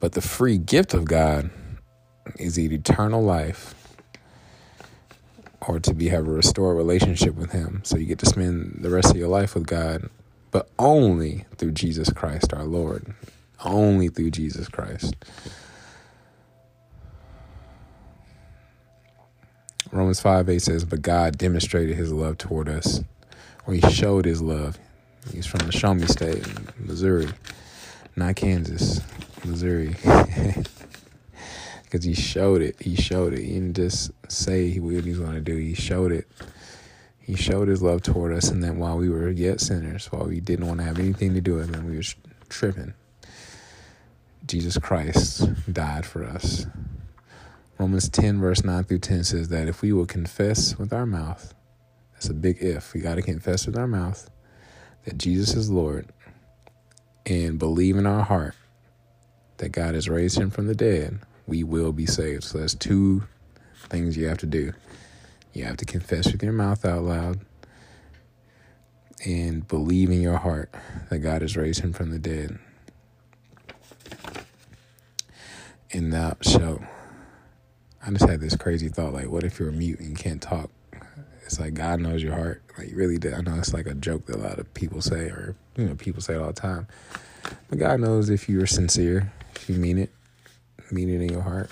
But 0.00 0.12
the 0.12 0.20
free 0.20 0.58
gift 0.58 0.94
of 0.94 1.04
God 1.04 1.50
is 2.38 2.58
eternal 2.58 3.22
life 3.22 3.74
or 5.60 5.80
to 5.80 5.92
be 5.92 6.08
have 6.08 6.26
a 6.26 6.30
restored 6.30 6.76
relationship 6.76 7.34
with 7.34 7.52
him. 7.52 7.80
So 7.84 7.96
you 7.98 8.06
get 8.06 8.18
to 8.20 8.26
spend 8.26 8.78
the 8.80 8.90
rest 8.90 9.10
of 9.10 9.16
your 9.16 9.28
life 9.28 9.54
with 9.54 9.66
God 9.66 10.08
but 10.50 10.68
only 10.78 11.44
through 11.56 11.72
Jesus 11.72 12.10
Christ 12.10 12.52
our 12.52 12.64
Lord. 12.64 13.14
Only 13.64 14.08
through 14.08 14.30
Jesus 14.30 14.68
Christ. 14.68 15.14
Romans 19.90 20.20
5 20.20 20.48
8 20.48 20.58
says, 20.60 20.84
But 20.84 21.02
God 21.02 21.38
demonstrated 21.38 21.96
his 21.96 22.12
love 22.12 22.38
toward 22.38 22.68
us, 22.68 23.00
or 23.66 23.74
he 23.74 23.80
showed 23.90 24.26
his 24.26 24.40
love. 24.40 24.78
He's 25.32 25.46
from 25.46 25.66
the 25.66 25.72
Show 25.72 25.94
Me 25.94 26.06
State, 26.06 26.46
Missouri, 26.78 27.28
not 28.16 28.36
Kansas, 28.36 29.00
Missouri. 29.44 29.96
Because 31.90 32.04
he 32.04 32.12
showed 32.12 32.60
it. 32.60 32.76
He 32.82 32.96
showed 32.96 33.32
it. 33.32 33.40
He 33.40 33.54
didn't 33.54 33.74
just 33.74 34.10
say 34.30 34.76
what 34.76 35.04
he's 35.04 35.18
going 35.18 35.32
to 35.32 35.40
do, 35.40 35.56
he 35.56 35.72
showed 35.72 36.12
it. 36.12 36.28
He 37.18 37.34
showed 37.34 37.68
his 37.68 37.82
love 37.82 38.02
toward 38.02 38.34
us, 38.34 38.50
and 38.50 38.62
then 38.62 38.78
while 38.78 38.98
we 38.98 39.08
were 39.08 39.30
yet 39.30 39.60
sinners, 39.60 40.06
while 40.12 40.26
we 40.26 40.40
didn't 40.40 40.66
want 40.66 40.80
to 40.80 40.84
have 40.84 40.98
anything 40.98 41.32
to 41.34 41.40
do 41.40 41.54
with 41.54 41.74
him, 41.74 41.86
we 41.88 41.96
were 41.96 42.02
tripping. 42.50 42.92
Jesus 44.46 44.76
Christ 44.78 45.46
died 45.72 46.04
for 46.04 46.24
us. 46.24 46.66
Romans 47.78 48.08
10, 48.08 48.40
verse 48.40 48.64
9 48.64 48.84
through 48.84 48.98
10 48.98 49.24
says 49.24 49.48
that 49.48 49.68
if 49.68 49.82
we 49.82 49.92
will 49.92 50.06
confess 50.06 50.78
with 50.78 50.92
our 50.92 51.06
mouth, 51.06 51.54
that's 52.12 52.28
a 52.28 52.34
big 52.34 52.58
if, 52.60 52.92
we 52.92 53.00
got 53.00 53.14
to 53.14 53.22
confess 53.22 53.66
with 53.66 53.78
our 53.78 53.86
mouth 53.86 54.30
that 55.04 55.16
Jesus 55.16 55.54
is 55.54 55.70
Lord 55.70 56.08
and 57.24 57.58
believe 57.58 57.96
in 57.96 58.06
our 58.06 58.24
heart 58.24 58.54
that 59.58 59.70
God 59.70 59.94
has 59.94 60.08
raised 60.08 60.38
him 60.38 60.50
from 60.50 60.66
the 60.66 60.74
dead, 60.74 61.18
we 61.46 61.62
will 61.62 61.92
be 61.92 62.06
saved. 62.06 62.44
So 62.44 62.58
that's 62.58 62.74
two 62.74 63.24
things 63.88 64.16
you 64.16 64.26
have 64.26 64.38
to 64.38 64.46
do. 64.46 64.72
You 65.52 65.64
have 65.64 65.76
to 65.78 65.84
confess 65.84 66.30
with 66.32 66.42
your 66.42 66.52
mouth 66.52 66.84
out 66.84 67.02
loud 67.02 67.40
and 69.26 69.66
believe 69.66 70.10
in 70.10 70.20
your 70.20 70.36
heart 70.36 70.72
that 71.10 71.18
God 71.18 71.42
has 71.42 71.56
raised 71.56 71.80
him 71.80 71.92
from 71.92 72.10
the 72.10 72.18
dead. 72.18 72.58
And 75.92 76.12
thou 76.12 76.36
shalt 76.42 76.82
I 78.08 78.10
just 78.10 78.28
had 78.28 78.40
this 78.40 78.56
crazy 78.56 78.88
thought 78.88 79.12
like, 79.12 79.28
what 79.28 79.44
if 79.44 79.58
you're 79.58 79.70
mute 79.70 80.00
and 80.00 80.16
can't 80.16 80.40
talk? 80.40 80.70
It's 81.44 81.60
like 81.60 81.74
God 81.74 82.00
knows 82.00 82.22
your 82.22 82.34
heart. 82.34 82.62
Like, 82.78 82.90
really, 82.94 83.16
I 83.32 83.40
know 83.42 83.56
it's 83.56 83.74
like 83.74 83.86
a 83.86 83.94
joke 83.94 84.26
that 84.26 84.36
a 84.36 84.38
lot 84.38 84.58
of 84.58 84.72
people 84.72 85.02
say, 85.02 85.28
or, 85.28 85.56
you 85.76 85.84
know, 85.84 85.94
people 85.94 86.22
say 86.22 86.34
it 86.34 86.40
all 86.40 86.46
the 86.46 86.52
time. 86.52 86.86
But 87.68 87.78
God 87.78 88.00
knows 88.00 88.30
if 88.30 88.48
you're 88.48 88.66
sincere, 88.66 89.32
if 89.54 89.68
you 89.68 89.76
mean 89.76 89.98
it, 89.98 90.10
mean 90.90 91.08
it 91.10 91.20
in 91.20 91.28
your 91.28 91.42
heart. 91.42 91.70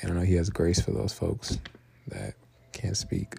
And 0.00 0.10
I 0.10 0.14
know 0.14 0.20
He 0.22 0.34
has 0.34 0.50
grace 0.50 0.80
for 0.80 0.90
those 0.90 1.12
folks 1.12 1.58
that 2.08 2.34
can't 2.72 2.96
speak. 2.96 3.34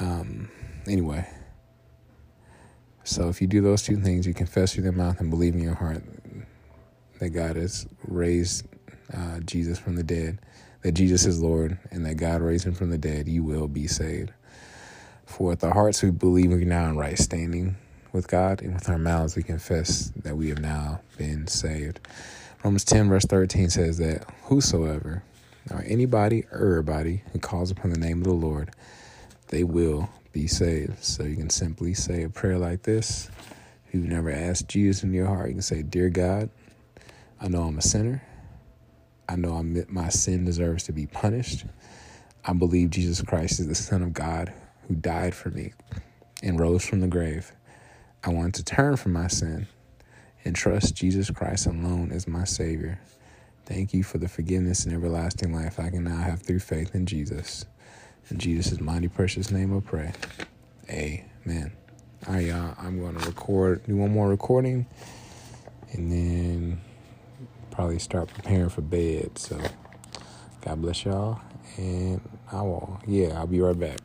Um, 0.00 0.50
anyway, 0.86 1.26
so 3.04 3.28
if 3.28 3.40
you 3.40 3.46
do 3.46 3.60
those 3.60 3.82
two 3.82 3.96
things, 3.96 4.26
you 4.26 4.34
confess 4.34 4.76
with 4.76 4.84
your 4.84 4.92
mouth 4.94 5.20
and 5.20 5.30
believe 5.30 5.54
in 5.54 5.60
your 5.60 5.74
heart 5.74 6.02
that 7.18 7.30
God 7.30 7.56
has 7.56 7.86
raised 8.06 8.66
uh, 9.14 9.40
Jesus 9.40 9.78
from 9.78 9.96
the 9.96 10.02
dead, 10.02 10.38
that 10.82 10.92
Jesus 10.92 11.26
is 11.26 11.42
Lord, 11.42 11.78
and 11.90 12.04
that 12.06 12.16
God 12.16 12.40
raised 12.40 12.66
him 12.66 12.74
from 12.74 12.90
the 12.90 12.98
dead, 12.98 13.28
you 13.28 13.42
will 13.42 13.68
be 13.68 13.86
saved. 13.86 14.32
For 15.26 15.48
with 15.48 15.62
our 15.64 15.74
hearts 15.74 16.02
we 16.02 16.10
believe 16.10 16.50
we 16.50 16.62
are 16.62 16.64
now 16.64 16.86
in 16.88 16.96
right 16.96 17.18
standing 17.18 17.76
with 18.12 18.28
God, 18.28 18.62
and 18.62 18.74
with 18.74 18.88
our 18.88 18.98
mouths 18.98 19.36
we 19.36 19.42
confess 19.42 20.12
that 20.16 20.36
we 20.36 20.48
have 20.48 20.60
now 20.60 21.00
been 21.16 21.46
saved. 21.46 22.00
Romans 22.64 22.84
10, 22.84 23.08
verse 23.08 23.24
13 23.24 23.70
says 23.70 23.98
that 23.98 24.24
whosoever, 24.44 25.22
or 25.70 25.84
anybody, 25.86 26.44
or 26.52 26.68
everybody 26.68 27.22
who 27.32 27.38
calls 27.38 27.70
upon 27.70 27.90
the 27.90 27.98
name 27.98 28.18
of 28.18 28.24
the 28.24 28.32
Lord, 28.32 28.70
they 29.48 29.64
will 29.64 30.08
be 30.32 30.46
saved. 30.46 31.02
So 31.02 31.24
you 31.24 31.36
can 31.36 31.50
simply 31.50 31.94
say 31.94 32.22
a 32.22 32.28
prayer 32.28 32.58
like 32.58 32.82
this. 32.82 33.30
If 33.86 33.94
you've 33.94 34.04
never 34.04 34.30
asked 34.30 34.68
Jesus 34.68 35.02
in 35.02 35.12
your 35.12 35.26
heart, 35.26 35.48
you 35.48 35.54
can 35.54 35.62
say, 35.62 35.82
Dear 35.82 36.10
God, 36.10 36.50
I 37.40 37.48
know 37.48 37.62
I'm 37.62 37.78
a 37.78 37.82
sinner. 37.82 38.22
I 39.28 39.36
know 39.36 39.54
I'm, 39.54 39.84
my 39.88 40.08
sin 40.08 40.44
deserves 40.44 40.84
to 40.84 40.92
be 40.92 41.06
punished. 41.06 41.64
I 42.44 42.52
believe 42.52 42.90
Jesus 42.90 43.22
Christ 43.22 43.60
is 43.60 43.68
the 43.68 43.74
Son 43.74 44.02
of 44.02 44.12
God 44.12 44.52
who 44.88 44.94
died 44.94 45.34
for 45.34 45.50
me 45.50 45.72
and 46.42 46.58
rose 46.58 46.84
from 46.84 47.00
the 47.00 47.06
grave. 47.06 47.52
I 48.22 48.30
want 48.30 48.54
to 48.56 48.64
turn 48.64 48.96
from 48.96 49.14
my 49.14 49.28
sin 49.28 49.66
and 50.44 50.54
trust 50.54 50.94
Jesus 50.94 51.30
Christ 51.30 51.66
alone 51.66 52.12
as 52.12 52.28
my 52.28 52.44
Savior. 52.44 53.00
Thank 53.64 53.94
you 53.94 54.02
for 54.02 54.18
the 54.18 54.28
forgiveness 54.28 54.84
and 54.84 54.94
everlasting 54.94 55.54
life 55.54 55.80
I 55.80 55.88
can 55.88 56.04
now 56.04 56.18
have 56.18 56.42
through 56.42 56.58
faith 56.58 56.94
in 56.94 57.06
Jesus. 57.06 57.64
In 58.30 58.38
Jesus' 58.38 58.78
mighty 58.78 59.08
precious 59.08 59.50
name 59.50 59.74
I 59.74 59.80
pray. 59.80 60.12
Amen. 60.90 61.72
All 62.26 62.34
right, 62.34 62.46
y'all. 62.46 62.74
I'm 62.78 63.00
going 63.00 63.18
to 63.18 63.26
record, 63.26 63.86
do 63.86 63.96
one 63.96 64.12
more 64.12 64.28
recording, 64.28 64.84
and 65.92 66.12
then 66.12 66.80
probably 67.70 67.98
start 67.98 68.28
preparing 68.28 68.68
for 68.68 68.82
bed. 68.82 69.38
So 69.38 69.58
God 70.60 70.82
bless 70.82 71.06
y'all. 71.06 71.40
And 71.78 72.20
I 72.52 72.60
will, 72.60 73.00
yeah, 73.06 73.38
I'll 73.38 73.46
be 73.46 73.60
right 73.60 73.78
back. 73.78 73.98